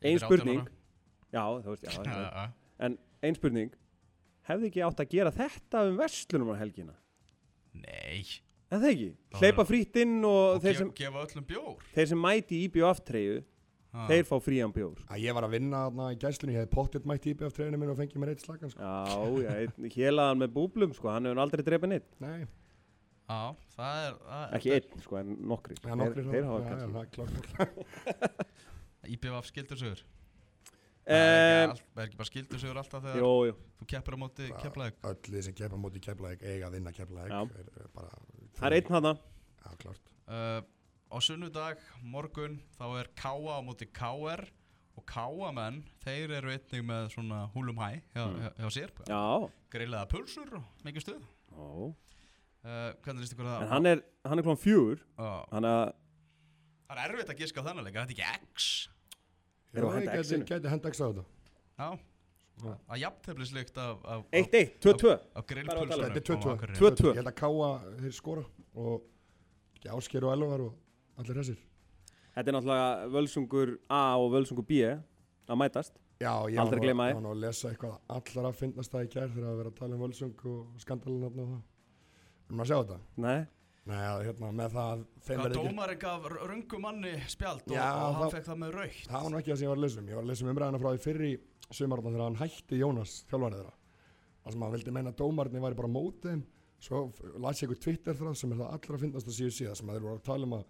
ein 0.00 0.16
Yfir 0.16 0.26
18 0.26 0.28
spurning, 0.28 0.68
já, 1.32 1.44
þú 1.64 1.74
veist, 1.74 1.88
já, 1.88 2.44
en 2.86 2.98
ein 3.22 3.36
spurning, 3.36 3.72
hefði 4.48 4.70
ekki 4.70 4.84
átt 4.86 5.02
að 5.04 5.10
gera 5.16 5.32
þetta 5.34 5.84
um 5.88 5.98
verslunum 6.00 6.52
á 6.52 6.56
helgina? 6.60 6.96
Nei. 7.76 8.24
En 8.70 8.78
það 8.78 8.90
ekki, 8.92 9.08
hleypa 9.40 9.66
frítt 9.66 9.96
inn 10.00 10.20
og, 10.22 10.56
Og 10.56 10.64
þeir, 10.64 10.76
sem, 10.78 10.92
gefa 11.00 11.42
bjór. 11.48 11.86
þeir 11.96 12.10
sem 12.12 12.20
mæti 12.22 12.62
IBF 12.68 13.02
treyju, 13.08 13.40
Ah. 13.90 14.04
þeir 14.06 14.22
fá 14.28 14.36
frían 14.38 14.70
bjór. 14.70 15.00
að 15.10 15.22
ég 15.24 15.34
var 15.34 15.46
að 15.48 15.54
vinna 15.56 15.78
þarna 15.88 16.04
í 16.14 16.18
gæslunni, 16.22 16.54
ég 16.54 16.62
hefði 16.62 16.74
pottitt 16.76 17.08
mætt 17.10 17.24
í 17.26 17.32
IBF 17.34 17.56
treyjunum 17.56 17.80
minn 17.82 17.90
og 17.90 17.98
fengið 17.98 18.22
mér 18.22 18.30
eitt 18.34 18.44
slagan 18.44 18.70
sko. 18.70 18.86
Já, 18.86 19.42
já, 19.42 19.50
einn 19.64 19.90
hélaðan 19.96 20.42
með 20.44 20.52
búblum, 20.54 20.92
sko, 20.94 21.10
hann 21.10 21.26
hefur 21.26 21.42
aldrei 21.42 21.64
drefið 21.66 21.92
neitt. 21.94 22.12
Nei, 22.22 22.46
Já, 23.30 23.54
það 23.76 23.98
er 24.04 24.14
það 24.26 24.54
Ekki 24.58 24.70
einn, 24.74 25.02
sko, 25.04 25.18
en 25.20 25.28
nokkri. 25.50 25.76
nokkri 25.86 26.24
þeir, 26.24 26.32
þeir 26.32 26.48
hafa 26.48 26.60
já, 26.60 26.64
já, 26.64 26.70
kannski. 26.70 26.94
það 26.94 27.02
er 27.02 27.12
klart 27.18 28.48
IPVF 29.14 29.50
skildur 29.50 29.82
sigur 29.84 30.06
Um, 31.10 31.72
Það 31.72 32.00
er 32.02 32.04
ekki 32.04 32.18
bara 32.20 32.28
skildur 32.28 32.60
sigur 32.60 32.78
alltaf 32.78 33.00
þegar 33.02 33.16
jú, 33.18 33.30
jú, 33.48 33.54
þú 33.80 33.86
keppir 33.88 34.14
á 34.14 34.18
móti 34.20 34.48
Keflavík 34.60 35.06
öll 35.08 35.16
þið 35.24 35.46
sem 35.46 35.54
keppa 35.58 35.78
móti 35.80 36.02
keflaðið 36.04 36.44
eiga 36.44 36.68
að 36.68 36.76
vinna 36.76 36.92
bara, 37.96 38.20
það 38.60 38.66
er 38.68 38.76
einn 38.76 38.92
hana. 38.94 39.12
Já, 39.64 39.70
klart 39.80 40.12
uh, 40.28 40.60
Á 41.10 41.16
sunnudag, 41.18 41.78
morgun, 42.06 42.60
þá 42.78 42.84
er 43.00 43.08
Káa 43.18 43.58
á 43.58 43.60
móti 43.66 43.86
KR 43.90 44.44
og 44.98 45.04
Káamenn, 45.10 45.80
þeir 46.04 46.34
eru 46.38 46.52
einnig 46.52 46.84
með 46.86 47.08
svona 47.14 47.40
húlum 47.54 47.78
hæ 47.80 47.88
hjá, 48.14 48.24
Mm. 48.26 48.36
hjá, 48.42 48.50
hjá 48.60 48.68
sér 48.76 48.90
Já, 49.08 49.50
Greilaða 49.72 50.08
pulsur 50.12 50.52
og 50.58 50.64
mikið 50.84 51.02
stuð 51.06 51.22
uh, 51.56 52.92
Hvernig 53.02 53.24
líst 53.24 53.34
ykkur 53.34 53.48
það? 53.48 53.62
En 53.64 53.68
hann 53.72 53.86
er, 53.90 54.02
hann 54.26 54.38
er 54.38 54.46
klón 54.46 54.60
Já. 55.18 55.30
hann 55.50 55.64
að, 55.70 55.92
Það 56.90 57.00
er 57.04 57.12
erfitt 57.14 57.30
að 57.34 57.38
giska 57.42 57.62
á 57.62 57.64
leik, 57.86 57.94
er 57.96 58.06
þetta 58.06 58.16
ekki 58.18 58.54
X? 58.54 58.68
Að 59.70 59.78
Já, 59.78 60.20
X-inu? 60.20 60.46
gæti 60.50 60.70
henda 60.74 60.90
X 60.94 61.00
á 61.00 61.06
þetta 61.10 61.24
Já, 61.80 61.88
að 62.92 62.98
jafnteflisleikt 63.00 63.78
af, 63.80 64.02
af, 64.04 64.24
eitt, 64.36 64.54
eitt, 64.54 64.74
tvö, 64.84 64.92
tvö. 65.00 65.14
af 65.16 65.46
Bara 65.46 65.80
að 65.80 65.90
tala. 65.90 66.10
grillpulsunum 66.10 66.14
Þetta 66.14 66.20
er 66.20 66.74
2-2 66.74 66.78
Tvö, 66.78 66.90
tvö. 67.00 67.10
Ég 67.14 67.20
held 67.22 67.30
að 67.30 67.38
Káa 67.40 67.70
þeir 68.02 68.14
skora 68.18 68.44
og 68.74 69.06
ekki 69.78 69.88
Ásker 69.96 70.26
og 70.28 70.34
Elvar 70.36 70.60
og 70.66 70.74
allir 71.22 71.40
þessir 71.42 71.60
Þetta 72.34 72.46
er 72.50 72.54
náttúrulega 72.56 73.08
völsungur 73.14 73.72
A 73.90 74.02
og 74.22 74.30
völsungur 74.32 74.66
B 74.68 74.78
að 75.50 75.58
mætast. 75.58 75.96
Já, 76.20 76.30
ég 76.52 76.60
var 76.60 76.70
nú- 76.78 76.96
var 76.96 77.22
nú 77.24 77.30
að 77.32 77.40
lesa 77.42 77.70
eitthvað 77.72 77.96
allra 78.08 78.48
að 78.50 78.58
finnast 78.60 78.92
það 78.92 79.06
í 79.06 79.08
gær 79.14 79.30
þegar 79.34 79.48
að 79.50 79.56
vera 79.60 79.70
að 79.72 79.78
tala 79.80 79.94
um 79.96 80.02
völsung 80.04 80.44
og 80.46 80.66
skandalinn 80.78 81.24
og 81.24 81.32
það 81.34 81.62
Erum 82.50 82.58
maður 82.58 82.64
að 82.64 82.70
sjá 82.70 82.78
þetta? 82.82 82.98
Nei, 83.16 83.46
Nei, 83.90 83.96
hérna, 84.26 84.50
með 84.52 84.70
það 84.76 85.02
Hvað 85.24 85.40
verði 85.40 85.56
ekki 85.56 85.70
dómarinn 85.70 86.00
gaf 86.04 86.26
röngu 86.50 86.80
manni 86.84 87.12
spjald 87.32 87.62
og, 87.66 87.74
Já, 87.74 87.86
og 87.96 88.14
hann 88.20 88.30
fekk 88.34 88.46
það 88.50 88.58
með 88.62 88.74
raukt 88.76 89.06
Það 89.10 89.22
var 89.24 89.30
nú 89.30 89.38
ekki 89.40 89.50
það 89.50 89.58
sem 89.60 89.64
ég 89.66 89.70
var 89.72 89.80
að 89.80 89.84
lesa 89.86 90.00
um. 90.00 90.08
Ég 90.10 90.14
var 90.18 90.22
að 90.24 90.30
lesa 90.30 90.44
um 90.44 90.50
umræðina 90.54 90.80
frá 90.82 90.90
því 90.94 91.02
fyrr 91.06 91.22
í 91.24 91.32
sumarðan 91.70 92.14
þegar 92.14 92.26
hann 92.28 92.40
hætti 92.44 92.80
Jónas 92.80 93.14
þjálfarið 93.30 93.58
þeirra. 93.60 93.74
Það 94.44 94.52
sem 94.52 94.62
hann 94.66 94.74
vildi 94.76 94.94
meina 94.96 95.10
að 95.14 95.18
dómarni 95.22 95.62
væri 95.64 95.78
bara 95.80 95.88
á 95.90 95.96
móti 95.96 96.28
þeim. 96.28 96.42
Svo 96.80 97.00
las 97.40 97.60
ég 97.62 97.68
ykkur 97.70 97.80
Twitter 97.80 98.14
þráð 98.20 98.36
sem 98.36 98.52
er 98.52 98.60
það 98.60 98.72
allra 98.76 98.96
að 98.96 99.02
finnast 99.04 99.26
að 99.30 99.36
síðu 99.40 99.52
síðan 99.56 99.76
sem 99.80 99.88
að 99.90 99.96
þeir 99.98 100.04
voru 100.06 100.18
að 100.20 100.28
tala 100.30 100.44
um 100.48 100.54
að 100.60 100.64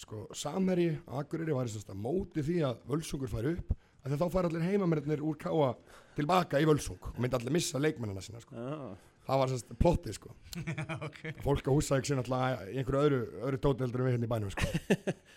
sko, 0.00 0.26
samherji, 0.34 0.98
Akureyri 1.06 1.54
væri 1.54 1.72
sérst 1.72 1.90
að 1.92 2.00
móti 2.02 2.44
því 2.44 2.60
að 2.68 2.84
völsungur 2.90 3.30
færi 3.30 3.54
upp 3.54 3.74
að 4.04 4.20
þá 4.20 4.26
færi 4.34 4.50
allir 4.50 4.66
heimamennir 4.68 5.22
úr 5.24 5.38
káa 5.40 5.72
tilbaka 6.14 6.60
í 6.60 6.68
völsung 6.68 7.10
og 7.10 7.20
myndi 7.22 7.38
allir 7.38 7.54
missa 7.54 7.80
leikmennina 7.80 8.22
sína 8.24 8.42
sko. 8.42 8.54
já. 8.54 8.96
það 9.24 9.40
var 9.40 9.52
sérst 9.52 9.72
plottið 9.80 10.18
sko. 10.18 10.34
okay. 11.06 11.34
fólk 11.44 11.70
á 11.70 11.72
húsæk 11.72 12.08
sinna 12.08 12.24
alltaf 12.24 12.66
í 12.68 12.78
einhverju 12.82 13.06
öðru, 13.06 13.22
öðru 13.46 13.62
dóti 13.62 13.86
heldur 13.86 14.04
en 14.04 14.10
við 14.10 14.16
hérna 14.18 14.28
í 14.28 14.34
bænum 14.34 14.52
sko. 14.54 14.68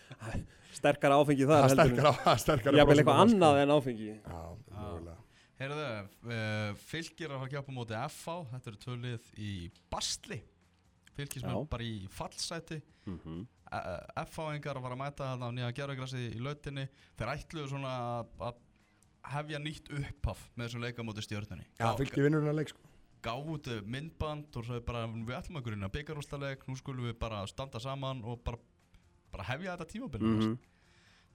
Sterkara 0.78 1.16
áfengi 1.18 1.48
þar 1.48 1.64
það 1.64 1.74
sterkar 1.74 2.10
á 2.10 2.14
það 2.26 2.42
sterkar 2.44 2.76
Jafnvel 2.78 3.00
eitthvað 3.00 3.22
annað 3.24 3.62
en 3.62 3.72
áfengi. 3.74 4.12
Já, 4.20 4.42
mögulega. 4.74 5.16
Heyrðu, 5.58 5.86
uh, 6.28 6.68
fylgir 6.86 7.32
að 7.32 7.40
fara 7.40 7.48
að 7.48 7.54
kjápa 7.56 7.72
móti 7.74 7.96
FH 7.98 8.34
Þetta 8.52 8.70
eru 8.70 8.78
tölið 8.84 9.32
í 9.42 9.54
Bastli 9.90 10.38
Fylgismenn 11.18 11.56
Já. 11.58 11.68
bara 11.74 11.84
í 11.84 12.08
fallsæti 12.08 12.80
Mm 13.08 13.18
-hmm. 13.24 13.46
FH-ingar 14.28 14.76
að 14.78 14.82
fara 14.84 14.94
að 14.96 15.00
mæta 15.02 15.26
þarna 15.28 15.48
á 15.48 15.56
nýja 15.56 15.72
gerðugrassi 15.76 16.22
í 16.36 16.40
lautinni 16.44 16.88
Þeir 17.18 17.30
ætluðu 17.34 17.68
svona 17.72 17.92
að- 18.22 18.26
að 18.48 18.54
hefja 19.32 19.58
nýtt 19.60 19.90
upphaf 19.98 20.44
með 20.56 20.66
þessum 20.68 20.80
leika 20.84 21.02
móti 21.04 21.22
stjörnunni 21.24 21.64
Já, 21.80 21.94
fylgir 21.96 22.24
vinnurinn 22.24 22.48
að 22.52 22.58
leik 22.60 22.68
sko. 22.68 22.80
gáðu 23.22 23.48
út 23.58 23.68
myndband 23.84 24.56
og 24.56 24.64
svo 24.64 24.80
bara 24.80 25.06
við 25.06 25.34
ætlum 25.36 25.56
að 25.60 25.64
grunna 25.66 25.88
byggarústaleg 25.90 26.58
nú 26.68 26.76
skulum 26.76 27.04
við 27.10 27.18
bara 27.18 27.46
standa 27.46 27.78
saman 27.80 28.22
og 28.24 28.42
bara, 28.44 28.58
bara 29.32 29.44
hefja 29.44 29.76
þetta 29.76 29.86
tímabil 29.90 30.20
Mhm. 30.22 30.58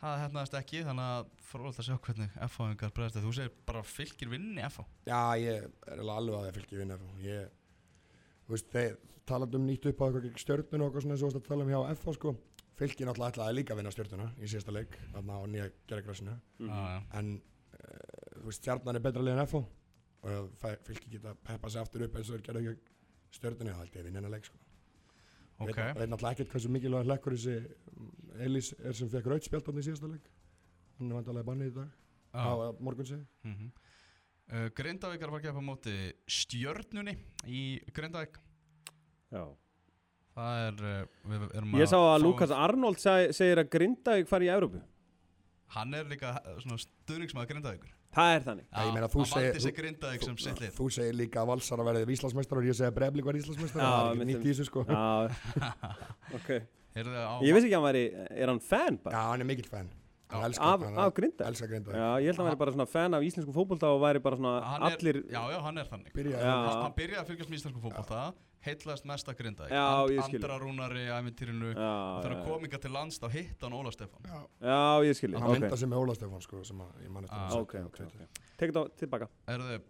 það 0.02 0.19
hefnaðist 0.24 0.54
ekki 0.60 0.84
þannig 0.84 1.10
að 1.10 1.26
frólægt 1.41 1.80
að 1.80 1.88
sjá 1.89 1.98
hvernig 2.00 2.30
F-fáingar 2.50 2.91
bregðast 2.91 3.24
þú 3.24 3.34
segir 3.34 3.52
bara 3.65 3.82
fylgir 3.84 4.30
vinni 4.30 4.62
F-fá 4.62 4.86
Já, 5.06 5.36
ég 5.38 5.63
er 5.88 5.98
alveg 6.00 6.36
að 6.36 6.46
það 6.46 6.54
fylgir 6.54 6.88
veist, 6.88 7.02
þeir 7.22 7.50
talað 9.30 9.56
um 9.56 9.68
nýtt 9.68 9.86
upp 9.90 10.02
á 10.02 10.06
eitthvað 10.08 10.26
gegn 10.28 10.42
stjörnuna 10.44 10.84
og 10.84 10.90
eitthvað 10.90 11.04
svona 11.06 11.14
eins 11.16 11.24
og 11.24 11.30
þú 11.30 11.34
varst 11.34 11.40
að 11.44 11.48
tala 11.48 11.64
um 11.64 11.70
hjá 11.74 11.96
FH 11.96 12.14
sko. 12.18 12.34
Fylgir 12.74 13.06
náttúrulega 13.08 13.32
ætlaði 13.34 13.56
líka 13.56 13.74
að 13.74 13.78
vinna 13.80 13.92
stjörnuna 13.94 14.28
í 14.42 14.48
síðasta 14.50 14.74
leik 14.74 14.98
þarna 15.14 15.34
á 15.38 15.42
nýja 15.48 15.68
gerðagrassinu 15.88 16.34
Mhm. 16.60 17.06
en 17.14 17.30
uh, 17.38 18.40
þú 18.42 18.46
veist, 18.50 18.62
stjarnan 18.64 18.96
er 18.96 19.00
betra 19.06 19.22
leið 19.24 19.38
en 19.38 19.46
FH 19.48 19.56
og 20.24 20.50
fylgir 20.88 21.10
geta 21.12 21.36
peppa 21.36 21.70
sig 21.70 21.82
aftur 21.82 22.04
upp 22.08 22.16
eins 22.16 22.30
og 22.30 22.36
þeir 22.40 22.46
gerðu 22.48 22.64
gegn 22.64 22.80
stjörnuna 23.32 23.74
þá 23.78 23.84
ég 23.86 24.00
að 24.02 24.04
vinna 24.10 24.20
hennar 24.20 24.32
leik 24.32 24.46
sko. 24.46 24.58
Ok, 25.60 25.76
Veit, 25.78 25.96
veit 25.96 26.10
náttúrulega 26.10 26.32
ekkert 26.34 26.50
hversu 26.52 26.70
mikilvæg 26.74 27.06
hlekkur 27.06 27.34
þessi 27.38 27.56
mm, 27.62 28.12
Elís 28.44 28.74
er 28.84 28.94
sem 28.98 29.10
fekk 29.10 29.28
rautspjald 29.30 29.78
í 29.78 29.84
síðasta 29.86 30.10
leik. 30.10 30.26
Hann 30.98 31.12
er 31.12 31.16
vandalega 31.20 31.46
bannið 31.46 31.68
í 31.70 31.76
dag 31.76 31.90
á 32.34 32.42
Já. 32.42 32.70
uh, 32.70 32.80
morgun 32.82 33.06
segi 33.06 33.26
mm 33.44 33.54
-hmm. 33.54 33.72
Uh, 34.54 34.68
Grindavíkar 34.78 35.34
var 35.34 35.42
að 35.42 35.48
gefa 35.50 35.62
á 35.63 35.70
móti 35.70 35.96
stjörnunni 36.30 37.18
í 37.50 37.63
Grindavík 37.96 38.38
Já. 39.34 39.44
það 40.38 40.62
er 40.68 40.84
uh, 40.92 41.02
við 41.34 41.48
erum 41.58 41.76
Ég 41.82 41.89
sá 41.92 41.98
að 42.00 42.08
fá- 42.13 42.24
Lukas 42.28 42.54
Arnold 42.56 43.02
seg, 43.02 43.34
segir 43.38 43.62
að 43.63 43.72
Grindavík 43.78 44.30
fari 44.30 44.50
í 44.50 44.54
Európu. 44.54 44.82
hann 45.74 45.94
er 45.98 46.06
líka 46.06 46.36
svona 46.62 46.78
stuðningsmaður 46.86 47.52
Grindavíkur 47.56 48.00
Það 48.13 48.32
er 48.36 48.44
þannig. 48.46 48.66
Já, 48.70 48.82
ég 48.86 48.92
meina, 48.94 49.08
þú 49.10 49.24
segir- 49.26 49.56
þú- 49.58 49.72
Grindavík 49.80 50.22
sem 50.28 50.36
sitt 50.38 50.60
lið 50.62 50.76
Þú 50.78 50.86
segir 50.94 51.16
líka 51.18 51.39
að 51.42 51.48
Valsar 51.50 51.82
að 51.82 51.88
verði 51.89 52.13
Íslandsmeistar 52.13 52.60
og 52.62 52.68
ég 52.70 52.76
segi 52.78 52.86
að 52.92 52.98
Breiðblik 53.00 53.26
var 53.26 53.39
Íslandsmeistar 53.39 53.82
Já, 53.82 53.88
það 53.89 54.06
er 54.06 54.13
ekki 54.13 54.28
nýtt 54.30 54.46
í 54.46 54.52
þessu 54.52 54.66
sko 54.70 54.84
Já, 54.86 55.02
ok. 56.38 56.50
Heyrðu, 56.94 57.16
á, 57.26 57.34
Ég 57.42 57.56
vissi 57.58 57.66
ekki 57.72 57.74
að 57.74 57.80
hann 57.82 57.88
væri, 57.89 58.04
er 58.38 58.52
hann 58.54 58.62
fan 58.62 59.00
bara? 59.02 59.16
Já, 59.18 59.24
hann 59.32 59.42
er 59.42 59.50
mikill 59.50 59.66
fan 59.72 59.89
Af, 60.34 60.86
af 61.06 61.13
elskar 61.50 61.69
grinda 61.72 61.91
Já, 61.93 62.08
ég 62.24 62.30
held 62.32 62.38
að 62.38 62.41
hann 62.43 62.50
væri 62.54 62.62
bara 62.63 62.74
svona 62.76 62.88
fan 62.89 63.13
af 63.17 63.22
íslensku 63.28 63.54
fótbolta 63.56 63.91
og 63.93 64.02
væri 64.04 64.19
bara 64.24 64.39
svona 64.39 64.54
hann 64.65 64.88
er, 64.88 64.98
allir... 64.98 65.22
já, 65.30 65.41
já, 65.54 65.60
hann 65.67 65.78
er 65.78 65.88
þannig 65.91 66.13
Byrjaði 66.17 66.43
Já. 66.43 66.56
hann, 66.56 66.82
hann 66.84 66.98
byrjaði 66.98 67.22
að 67.24 67.30
fylgjast 67.34 67.52
með 67.54 67.60
íslensku 67.62 67.84
fótbolta 67.84 68.24
heitlaðist 68.63 69.06
mest 69.10 69.28
að 69.28 70.13
ég 70.15 70.22
skil. 70.24 70.38
Andra 70.39 70.58
Rúnari 70.62 71.02
í 71.04 71.10
ævintýrinu 71.12 71.72
þegar 71.76 72.32
hann 72.32 72.46
kominga 72.48 72.80
til 72.80 72.91
lands 72.96 73.19
þá 73.19 73.28
hitt 73.34 73.65
hann 73.65 73.74
Óla 73.76 73.91
Stefán 73.91 74.24
Já, 74.30 74.39
já, 74.63 74.78
ég 75.10 75.17
skilji. 75.19 75.36
hann 75.36 75.50
Ok, 75.52 75.60
mynda 75.60 75.80
sig 75.82 75.89
með 75.91 76.00
Óla 76.06 76.15
Stefán 76.15 76.46
sko 76.46 76.62
sem 76.63 76.80
að 76.86 77.02
ég 77.04 77.12
mann 77.12 77.28
eftir 77.28 77.39
Ah, 77.41 77.43
að 77.43 77.58
setja 77.58 77.65
ok, 77.67 77.74
á 77.76 77.84
ok. 77.89 77.98
Twitter. 77.98 78.24
ok. 78.24 78.54
Tekið 78.62 78.78
það 78.80 78.88
tilbaka. 79.04 79.28
Erðu, 79.52 79.67
be, 79.74 79.82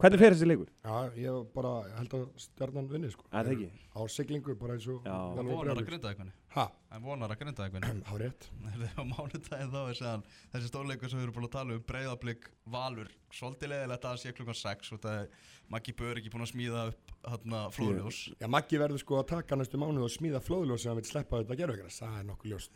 Hvernig 0.00 0.20
fer 0.22 0.34
þessi 0.34 0.48
leikur? 0.48 0.68
Já, 0.84 0.94
ég 1.20 1.46
bara 1.54 1.72
ég 1.88 1.96
held 2.00 2.16
að 2.18 2.26
stjarnan 2.44 2.90
vinni 2.90 3.10
sko 3.12 3.26
Er 3.30 3.48
það 3.48 3.54
ekki? 3.56 3.68
Á 3.90 4.00
siglingu 4.12 4.56
bara 4.60 4.76
eins 4.76 4.86
og 4.90 5.06
og 5.06 5.40
vonar 5.44 5.74
að. 5.74 5.84
Grindavík 5.88 6.20
vinni 6.22 6.34
Ha, 6.54 6.64
hann 6.90 7.04
vonar 7.04 7.34
að 7.34 7.42
Grindavík 7.42 7.76
vinni 7.76 8.04
há 8.10 8.14
rétt 8.20 8.48
á 9.00 9.02
mánudaginn 9.06 9.72
þá 9.74 9.80
er 9.82 9.98
séðan 10.00 10.26
þessi 10.54 10.72
stórleikur 10.72 11.12
sem 11.12 11.20
við 11.20 11.26
erum 11.28 11.38
búin 11.38 11.48
að 11.48 11.56
tala 11.56 11.76
um 11.78 11.86
breyðablík 11.90 12.50
Valur 12.70 13.10
svolítið 13.34 13.72
leðilegt 13.74 14.04
að 14.04 14.14
það 14.14 14.22
sé 14.24 14.34
klukkan 14.36 14.60
6 14.60 14.92
og 14.96 15.02
það 15.04 15.18
er 15.22 15.48
Maggi 15.70 15.94
Bör 15.94 16.18
ekki 16.18 16.32
búin 16.32 16.42
að 16.46 16.50
smíða 16.50 16.84
upp 16.90 17.12
hérna 17.30 17.62
flóðljós 17.74 18.20
Já, 18.40 18.46
Maggi 18.50 18.80
verður 18.82 19.02
sko 19.02 19.20
að 19.20 19.28
taka 19.36 19.58
næstu 19.60 19.78
mánuð 19.78 20.06
og 20.08 20.14
smíða 20.14 20.40
flóðljós 20.42 20.82
sem 20.82 20.90
hann 20.90 20.98
vil 20.98 21.06
sleppa 21.06 21.42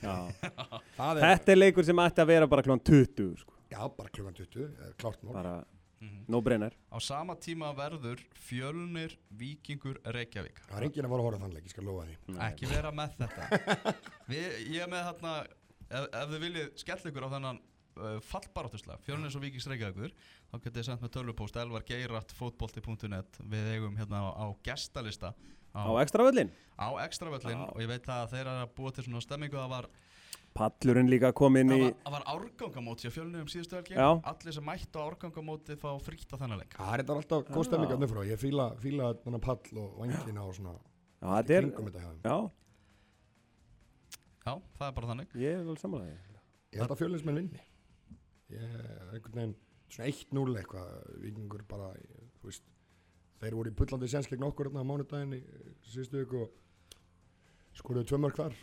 Það 0.04 0.28
er. 0.44 0.52
Það 0.98 1.18
er, 1.18 1.24
er 1.24 2.04
ætti 2.04 2.22
að 2.22 2.30
vera 2.30 2.50
bara 2.50 2.64
klón 2.66 2.82
20, 2.84 3.34
sko. 3.42 3.56
já, 3.72 3.80
bara 3.98 4.14
klukkan 4.14 4.36
20 4.38 4.62
eh, 4.68 4.92
Klárt 5.00 5.26
mál 5.26 5.64
Bara 6.00 6.10
Mhm. 6.10 6.24
no 6.28 6.40
brainer. 6.42 6.72
á 6.92 6.98
sama 7.00 7.34
tíma 7.36 7.74
verður 7.76 8.18
fjölnir 8.34 9.16
Víkingur 9.30 10.00
Reykjavík. 10.04 10.58
Það 10.68 10.76
er 10.76 10.82
enginn 10.88 11.04
að 11.06 11.10
fara 11.14 11.22
að 11.22 11.26
horfa 11.28 11.38
á 11.38 11.42
þann 11.44 11.54
leik, 11.54 11.64
ég 11.64 11.70
skal 11.70 11.84
lofa 11.84 12.06
því. 12.06 12.38
Ekki 12.48 12.66
vera 12.68 12.90
með 12.92 13.14
þetta. 13.18 13.44
Við, 14.28 14.48
ég 14.74 14.82
er 14.82 14.88
með 14.90 15.04
hérna 15.08 15.34
ef, 15.90 16.08
ef 16.12 16.28
þið 16.34 16.40
viljið 16.44 16.68
skella 16.82 17.10
ykkur 17.12 17.24
á 17.24 17.34
þennan 17.36 17.60
uh, 17.96 18.20
fallbaráttuslega, 18.20 18.98
fjölnir 19.06 19.36
og 19.36 19.42
Víkings 19.44 19.66
Reykjavíkur 19.70 20.12
þá 20.50 20.54
getið 20.58 20.78
þið 20.80 20.84
sendt 20.90 21.02
með 21.04 21.12
tölvupóst 21.14 21.56
elvargeirat.fótbolti.net 21.62 23.38
við 23.50 23.68
eigum 23.76 23.96
hérna 23.98 24.22
á, 24.24 24.28
á 24.34 24.46
gestalista 24.66 25.34
Á 25.74 25.90
ekstra 26.02 26.22
völlin. 26.22 26.50
á 26.78 26.88
extravöllin 27.02 27.60
og 27.66 27.78
ég 27.82 27.88
veit 27.90 28.06
að 28.10 28.28
þeir 28.32 28.46
eru 28.46 28.62
að 28.62 28.74
búa 28.76 28.90
til 28.94 29.04
svona 29.06 29.22
stemmingu 29.22 29.58
það 29.58 29.72
var, 29.72 29.88
Pallurinn 30.54 31.10
líka 31.10 31.32
kom 31.34 31.56
inn 31.58 31.72
það 31.72 31.80
í... 31.80 31.84
var, 31.84 31.94
það 32.04 32.14
var 32.14 32.24
árgangamóti 32.30 33.10
á 33.10 33.12
fjölnir 33.14 33.42
um 33.42 33.48
síðustu 33.50 33.74
helgi 33.74 33.96
Já. 33.98 34.06
allir 34.30 34.54
sem 34.54 34.66
mættu 34.68 35.02
á 35.02 35.06
árgangamóti 35.08 35.76
fá 35.82 35.88
frítt 35.98 36.30
á 36.30 36.36
þennan 36.38 36.60
leik 36.62 36.76
Það 36.78 36.92
er 36.92 37.02
þetta 37.02 37.16
alltaf 37.18 37.48
góð 37.48 37.58
Já. 37.64 37.68
stemming 37.70 37.94
að 37.94 38.04
nufra 38.04 38.26
Ég 38.28 38.38
fíla, 38.38 38.66
fíla 38.78 39.08
þennan 39.24 39.42
pall 39.42 39.80
og 39.82 39.96
vangina 39.98 40.44
og 40.46 40.54
svona 40.54 40.76
Já, 40.78 41.28
þetta 41.40 41.58
er... 41.58 41.68
Já, 42.22 42.36
já, 44.44 44.54
það 44.78 44.86
er 44.86 44.94
bara 45.00 45.10
þannig 45.10 45.34
ég 45.40 45.58
er 45.58 45.66
vel 45.66 45.78
samanlega. 45.80 46.38
Ég 46.74 46.82
held 46.84 46.94
að 46.94 47.02
fjölinsmenn 47.02 47.40
vinni 47.40 47.64
Ég, 48.54 48.78
einhvern 49.10 49.40
veginn, 49.40 49.56
svona 49.90 50.10
1-0 50.12 50.58
eitthvað 50.62 51.18
Víkingur 51.24 51.66
bara, 51.66 51.90
þú 52.38 52.52
veist 52.52 52.66
Þeir 53.42 53.56
voru 53.58 53.72
í 53.72 53.76
pullandi 53.78 54.08
sens 54.08 54.28
gegn 54.30 54.46
okkur 54.46 54.70
hérna 54.70 54.84
á 54.84 54.88
mánudaginn 54.90 55.34
í 55.36 55.40
eh, 55.42 55.70
síðustu 55.90 56.20
viku 56.22 56.44
og 56.46 56.98
skoruðu 57.78 58.06
tvö 58.12 58.20
mörg 58.22 58.38
þar 58.38 58.56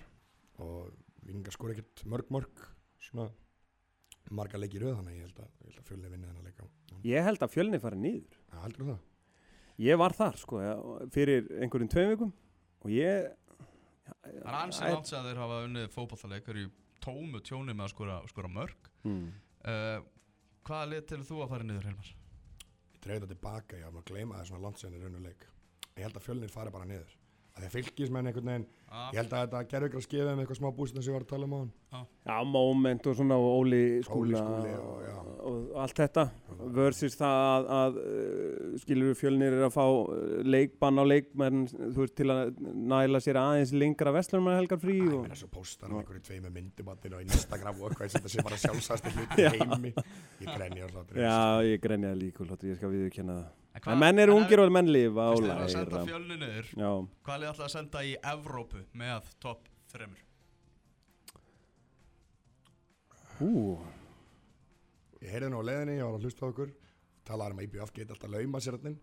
og 0.63 0.91
Víkingar 1.21 1.53
skoru 1.53 1.75
ekkert 1.75 2.01
mörg 2.09 2.31
mörg 2.33 2.61
svona 3.01 3.27
marga 4.33 4.57
leiki 4.61 4.79
í 4.79 4.81
röð 4.81 4.95
þannig 4.97 5.13
að 5.13 5.19
ég 5.19 5.27
held 5.27 5.41
að, 5.43 5.51
ég 5.61 5.67
held 5.71 5.81
að 5.81 5.89
fjölni 5.91 6.11
vinni 6.13 6.29
þennan 6.29 6.47
leika 6.47 6.69
Ég 7.01 7.25
held 7.25 7.41
að 7.41 7.51
fjölni 7.55 7.79
fari 7.81 7.97
niður. 7.97 8.35
Já, 8.51 8.57
heldur 8.61 8.87
það? 8.91 8.97
Ég 9.81 9.97
var 9.97 10.13
þar, 10.13 10.35
sko, 10.37 10.59
fyrir 11.15 11.47
einhverjum 11.57 11.89
tveim 11.89 12.11
vikum 12.11 12.31
og 12.85 12.91
ég... 12.93 13.31
það 14.05 14.35
er 14.43 14.57
ansið 14.59 14.91
langt 14.93 15.09
sem 15.09 15.25
þeir 15.25 15.39
hafa 15.41 15.59
unnið 15.65 15.87
fótballtaleik 15.95 16.49
eru 16.53 16.65
í 16.65 16.69
tómu 17.01 17.41
tjóni 17.41 17.73
með 17.73 17.87
að 17.87 17.93
skora, 17.95 18.17
skora 18.29 18.51
mörg 18.53 18.89
Hmm. 19.01 19.31
uh, 19.65 20.03
hvaða 20.67 20.89
lið 20.91 21.05
til 21.09 21.21
þú 21.25 21.39
að 21.41 21.53
fara 21.55 21.65
niður 21.65 21.87
Helmar? 21.89 22.11
Þetta 23.01 23.27
tilbaka, 23.31 23.79
ég 23.79 23.87
hafði 23.87 24.01
að 24.03 24.09
gleyma 24.11 24.37
það 24.37 24.49
svona 24.51 24.63
landsennir 24.67 25.01
raunuleik 25.01 25.47
Ég 25.97 26.05
held 26.05 26.17
að 26.19 26.25
fjölnir 26.27 26.53
fari 26.53 26.71
bara 26.73 26.87
niður 26.87 27.15
að 27.51 27.63
því 27.65 27.67
að 27.69 27.75
fylgismenn 27.79 28.31
einhvern 28.31 28.53
veginn 28.53 28.69
Ah, 28.91 29.05
ég 29.15 29.21
held 29.21 29.31
að 29.31 29.43
þetta 29.45 29.59
gerði 29.71 29.87
ykkur 29.87 29.99
að 30.01 30.03
skeiða 30.03 30.31
með 30.35 30.41
eitthvað 30.43 30.57
smá 30.59 30.69
búst 30.75 30.95
sem 30.97 31.05
ég 31.05 31.13
var 31.15 31.23
að 31.23 31.27
tala 31.31 31.45
um 31.47 31.53
á 31.55 31.59
hann 31.63 32.07
Já, 32.27 32.35
moment 32.43 33.05
og 33.07 33.13
svona 33.15 33.35
og 33.39 33.45
Óli 33.61 33.79
skúla 34.03 34.41
Skúli 34.41 34.73
og- 34.75 35.05
já. 35.05 35.13
og 35.47 35.69
allt 35.79 35.95
þetta 36.01 36.25
versus 36.75 37.15
það 37.15 37.37
að, 37.53 37.69
að 37.77 37.99
uh, 38.01 38.73
skilur 38.83 39.15
fjölnir 39.15 39.55
er 39.55 39.63
að 39.69 39.71
fá 39.77 39.85
uh, 39.87 40.41
leikbann 40.43 40.99
á 40.99 41.03
leikmenn 41.07 41.63
þú 41.71 42.01
veist 42.03 42.17
til 42.19 42.27
að 42.35 42.51
næla 42.91 43.23
sér 43.23 43.39
aðeins 43.39 43.71
lengra 43.79 44.11
vestlunum 44.17 44.51
helgar 44.57 44.83
frí 44.83 44.97
Ég 44.99 45.07
og, 45.15 45.23
meina 45.23 45.39
svo 45.39 45.47
postar 45.55 45.87
hann 45.87 46.03
einhverju 46.03 46.25
tvei 46.27 46.41
með 46.43 46.55
myndumattin 46.59 47.15
og 47.15 47.23
Instagram 47.29 47.79
og 47.79 47.93
eitthvað 47.95 48.11
þetta 48.17 48.33
sé 48.35 48.43
bara 48.49 48.59
sjálfsæðast 48.65 49.07
hluti 49.07 49.47
í 49.47 49.49
heimi. 49.55 49.95
Ég 50.43 50.51
grenja 50.51 50.91
alltaf 50.91 51.15
Já, 51.15 51.39
ég 51.71 51.79
grenjaði 51.87 52.25
líka 52.27 52.43
og 52.43 52.67
ég 52.67 52.75
skal 52.83 52.91
viðurkenna 52.91 53.39
það 53.39 53.49
En 53.71 53.99
menn 54.01 54.19
eru 54.19 54.35
ungir 54.35 54.59
og 54.59 54.71
menn 54.75 54.89
lifa 54.91 55.29
Fyrst 55.31 55.41
og 55.41 55.45
þeir 55.45 55.53
eru 55.55 55.63
að 55.63 55.71
senda 55.71 55.95
læra 55.95 56.07
fjölni 56.09 56.37
niður 56.41 56.71
Já, 56.75 56.89
Hvað 57.23 57.35
er 57.35 57.41
þið 57.41 57.51
alltaf 57.51 57.65
að 57.67 57.73
senda 57.75 58.03
í 58.03 58.11
Evrópu 58.33 58.81
með 59.01 59.29
topp 59.45 59.69
þreymur? 59.93 60.25
ú, 63.41 63.77
Ég 65.21 65.29
heyrði 65.35 65.51
nú 65.53 65.61
á 65.61 65.67
leiðinni, 65.69 65.95
ég 65.99 66.07
var 66.09 66.17
að 66.17 66.25
hlusta 66.27 66.45
á 66.45 66.49
okkur 66.51 66.75
talaði 67.31 67.55
um 67.55 67.61
að 67.61 67.65
IBF 67.69 67.93
geti 67.95 68.13
alltaf 68.15 68.31
lauma 68.33 68.61
sér 68.61 68.77
hann 68.81 68.99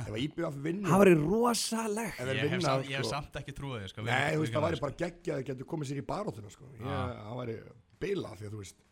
ef 0.00 0.08
að 0.10 0.20
IBF 0.24 0.56
vinnur 0.64 0.90
það 0.90 1.02
væri 1.04 1.16
rosalegt 1.20 2.20
Ég 2.20 2.30
hef, 2.30 2.50
vinna 2.50 2.64
samt, 2.66 2.88
ég 2.90 3.00
hef 3.00 3.06
sko, 3.06 3.12
samt 3.14 3.38
ekki 3.40 3.54
trúið 3.56 3.82
því 3.84 3.90
sko, 3.92 4.04
Nei, 4.06 4.30
þú 4.34 4.42
veist, 4.44 4.54
það 4.54 4.64
væri 4.66 4.78
sko. 4.78 4.84
bara 4.86 4.98
geggja 5.02 5.34
að 5.34 5.40
þeir 5.40 5.48
getur 5.50 5.68
komið 5.72 5.90
sér 5.90 6.00
í 6.00 6.06
baróttuna 6.10 6.52
sko. 6.54 6.68
Ég, 6.76 6.84
Já. 6.84 7.00
það 7.24 7.40
væri 7.40 7.56
bila 8.04 8.32
því 8.36 8.48
að 8.48 8.54
þú 8.54 8.62
veist 8.62 8.82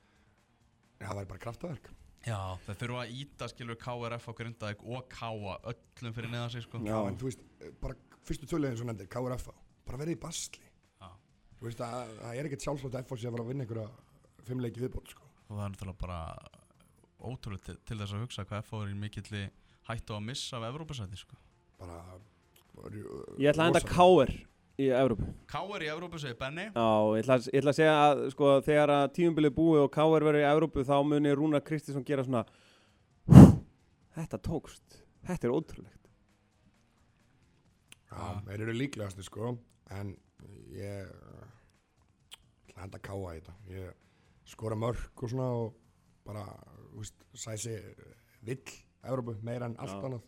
það 0.99 1.19
væri 1.21 1.31
bara 1.33 1.43
kraftaverk 1.47 1.91
Já, 2.29 2.41
þeir 2.67 2.79
þurfa 2.83 3.05
að 3.05 3.15
íta 3.23 3.49
skilur 3.53 3.79
KRF 3.81 4.29
á 4.29 4.33
Grindavík 4.41 4.85
og 4.85 5.07
Káa 5.13 5.55
öllum 5.73 6.17
fyrir 6.17 6.33
neðan 6.33 6.53
sig 6.53 6.67
sko. 6.67 6.81
Já. 6.85 6.99
En 7.09 7.17
þú 7.21 7.31
veist, 7.31 7.45
bara 7.81 7.97
fyrstu 8.29 8.49
töluðin 8.51 8.79
svo 8.81 8.89
nefndir, 8.89 9.09
KRF 9.13 9.49
bara 9.89 10.01
verið 10.03 10.19
í 10.19 10.21
basli 10.21 10.65
Já. 11.01 11.09
Þú 11.59 11.69
veist, 11.69 11.83
að, 11.85 12.13
það 12.21 12.41
er 12.41 12.49
ekkert 12.51 12.67
sjálfsvægt 12.67 12.99
að 12.99 13.09
FOC 13.11 13.25
að 13.25 13.37
fara 13.37 13.45
að 13.47 13.53
vinna 13.53 13.65
einhverja 13.65 14.47
fimm 14.49 14.63
leiki 14.65 14.83
viðbót 14.85 15.13
sko. 15.15 15.29
og 15.49 15.55
það 15.57 15.65
er 15.65 15.73
náttúrulega 15.75 16.03
bara 16.03 16.21
ótrúlega 17.19 17.65
til, 17.67 17.77
til 17.89 17.99
þess 18.03 18.15
að 18.15 18.25
hugsa 18.25 18.45
hvað 18.49 18.67
FH 18.67 18.83
er 18.83 18.93
í 18.93 18.99
mikilli 18.99 19.43
hættu 19.89 20.15
á 20.15 20.19
að 20.19 20.27
missa 20.29 20.59
af 20.61 20.69
Evrópusæti 20.69 21.19
sko. 21.19 21.39
bara 21.81 21.99
var, 22.77 22.99
Ég 23.41 23.51
ætla 23.51 23.67
að 23.67 23.73
enda 23.73 23.85
Káir 23.89 24.35
í 24.79 24.89
Evrópu. 24.95 25.27
Káa 25.51 25.67
er 25.77 25.85
í 25.89 25.91
Evrópu 25.91 26.21
segir 26.23 26.37
Benny 26.39 26.69
Já, 26.69 26.87
ég 27.19 27.25
ætla, 27.25 27.37
ég 27.51 27.61
ætla 27.61 27.73
að 27.73 27.79
segja 27.81 27.95
að 28.05 28.21
sko, 28.35 28.51
þegar 28.67 28.93
að 28.95 29.07
tíumbilið 29.17 29.55
búið 29.57 29.85
og 29.85 29.93
Káir 29.95 30.27
verður 30.27 30.43
í 30.45 30.47
Evrópu 30.47 30.85
þá 30.87 30.95
muni 31.09 31.33
Rúnar 31.35 31.65
Kristinsson 31.67 32.07
gera 32.07 32.25
svona 32.27 32.45
Þetta 34.19 34.39
tókst. 34.43 34.97
Þetta 35.29 35.47
er 35.47 35.53
ótrúlegt. 35.55 36.07
Já, 38.09 38.23
þeir 38.49 38.63
eru 38.65 38.75
líklegasti 38.75 39.27
sko 39.27 39.53
en 39.95 40.15
ég 40.75 41.11
ætla 41.11 42.79
að 42.79 42.83
henda 42.83 43.03
káa 43.05 43.35
í 43.37 43.43
þetta. 43.43 43.55
Ég 43.75 44.49
skora 44.49 44.79
mörg 44.79 45.23
og 45.23 45.31
svona 45.31 45.51
og 45.59 45.77
bara, 46.27 46.47
þú 46.95 47.03
veist, 47.03 47.27
sæsi 47.39 47.77
vill 48.47 48.63
Evrópu 49.07 49.37
meira 49.47 49.69
en 49.69 49.79
allt 49.79 49.99
Já. 49.99 50.03
annað. 50.09 50.27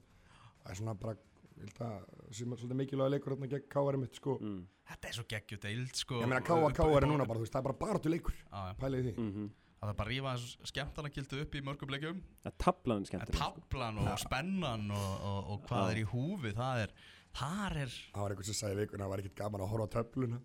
Það 0.61 0.71
er 0.75 0.81
svona 0.83 0.95
bara, 1.03 1.17
ég 1.61 1.69
held 1.69 1.81
að 1.87 2.35
sem 2.41 2.53
er 2.55 2.61
svolítið 2.61 2.79
mikilvæg 2.81 3.11
leikur 3.15 3.35
hérna 3.37 3.51
gegn 3.55 3.67
káari 3.77 4.01
mitt 4.03 4.17
sko 4.21 4.37
mm. 4.41 4.61
Þetta 4.91 5.09
er 5.11 5.17
svo 5.21 5.25
geggjut 5.31 5.65
eild 5.71 5.99
sko. 6.01 6.19
ég 6.25 6.31
meina 6.31 6.43
káa 6.43 6.71
káa 6.75 6.93
er 6.99 7.07
núna 7.07 7.27
bara, 7.29 7.39
þú 7.39 7.45
veist, 7.47 7.55
það 7.55 7.61
er 7.63 7.69
bara 7.69 7.81
baráttu 7.85 8.11
leikur 8.13 8.35
Já, 8.41 8.61
já. 8.71 8.75
pælið 8.81 9.01
í 9.01 9.11
því 9.11 9.27
Mm 9.31 9.51
Það 9.81 9.89
er 9.91 9.97
bara 9.97 10.11
að 10.11 10.13
rífa 10.13 10.33
skemmtana 10.69 11.09
gildu 11.09 11.39
upp 11.41 11.55
í 11.57 11.61
mörgum 11.65 11.89
leikjum 11.95 12.19
Það 12.45 12.57
tablan 12.61 12.99
En 13.01 13.07
skemmtileg 13.09 13.39
sko. 13.39 13.47
tablan 13.63 14.01
og 14.03 14.19
spennan 14.21 14.83
og, 14.93 15.13
og, 15.25 15.39
og 15.55 15.63
hvað 15.71 15.87
Já. 15.87 15.93
er 15.95 16.01
í 16.03 16.05
húfi 16.11 16.53
Það 16.59 16.81
er, 16.83 16.93
þar 17.41 17.77
er 17.87 17.95
það 17.95 18.21
var 18.27 18.35
einhver 18.35 18.49
sem 18.51 18.59
sagði 18.59 18.77
í 18.77 18.81
vikuna 18.83 18.99
að 18.99 19.07
það 19.07 19.13
var 19.15 19.23
ekkert 19.23 19.39
gaman 19.41 19.65
að 19.65 19.73
horfa 19.73 19.87
á 19.89 19.95
töfluna 19.95 20.41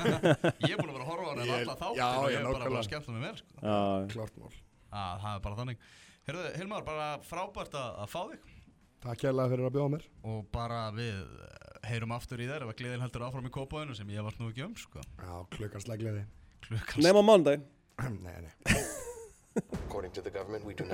Ég 0.64 0.72
er 0.72 0.80
búin 0.80 0.88
að 0.88 0.96
vera 0.96 1.04
að 1.04 1.10
horfa 1.10 1.26
á 1.28 1.32
hann 1.32 1.42
Ég- 1.44 1.52
alla 1.58 1.76
þáttir 1.82 2.00
já, 2.00 2.08
og 2.16 2.30
ég 2.32 2.38
er 2.40 2.48
bara 2.48 2.70
búin 2.72 2.80
að 2.80 2.88
skemmta 2.88 3.12
mig 3.18 3.26
vel 3.26 3.36
sko. 3.42 3.52
Já, 3.60 3.76
klart 4.14 4.40
mál 4.40 4.56
ah, 4.88 5.12
Það 5.20 5.30
er 5.34 5.44
bara 5.50 5.60
þannig 5.60 5.86
Herðu, 6.22 6.48
Hilmar, 6.62 6.84
bara 6.86 7.06
frábært 7.28 7.76
að, 7.76 7.92
að 8.06 8.12
fá 8.14 8.20
þig 8.32 8.51
takk 9.02 9.26
hérlega 9.26 9.52
fyrir 9.52 9.68
að 9.68 9.76
bjóða 9.76 9.92
mér 9.96 10.08
og 10.32 10.46
bara 10.54 10.82
við 10.94 11.18
eh, 11.18 11.68
heyrum 11.90 12.16
aftur 12.16 12.42
í 12.42 12.48
þér 12.50 12.66
ef 12.66 12.72
að 12.72 12.80
gleðin 12.80 13.04
heldur 13.04 13.26
áfram 13.28 13.48
í 13.48 13.54
kópaðinu 13.54 13.98
sem 13.98 14.10
ég 14.14 14.26
varst 14.26 14.40
nú 14.40 14.50
ekki 14.52 14.66
um 14.66 14.74
sko. 14.78 15.02
já, 15.02 15.34
klukkan 15.56 15.84
slegleði 15.84 16.26
klukkan 16.68 17.06
Nefn 17.06 17.22
á 17.22 17.24
mándaginn 17.26 17.64
nei, 18.26 18.36
nei 18.46 18.82
According 19.72 20.12
to 20.12 20.22
the 20.22 20.30
government, 20.30 20.64
we 20.64 20.72
do 20.72 20.84
not. 20.84 20.90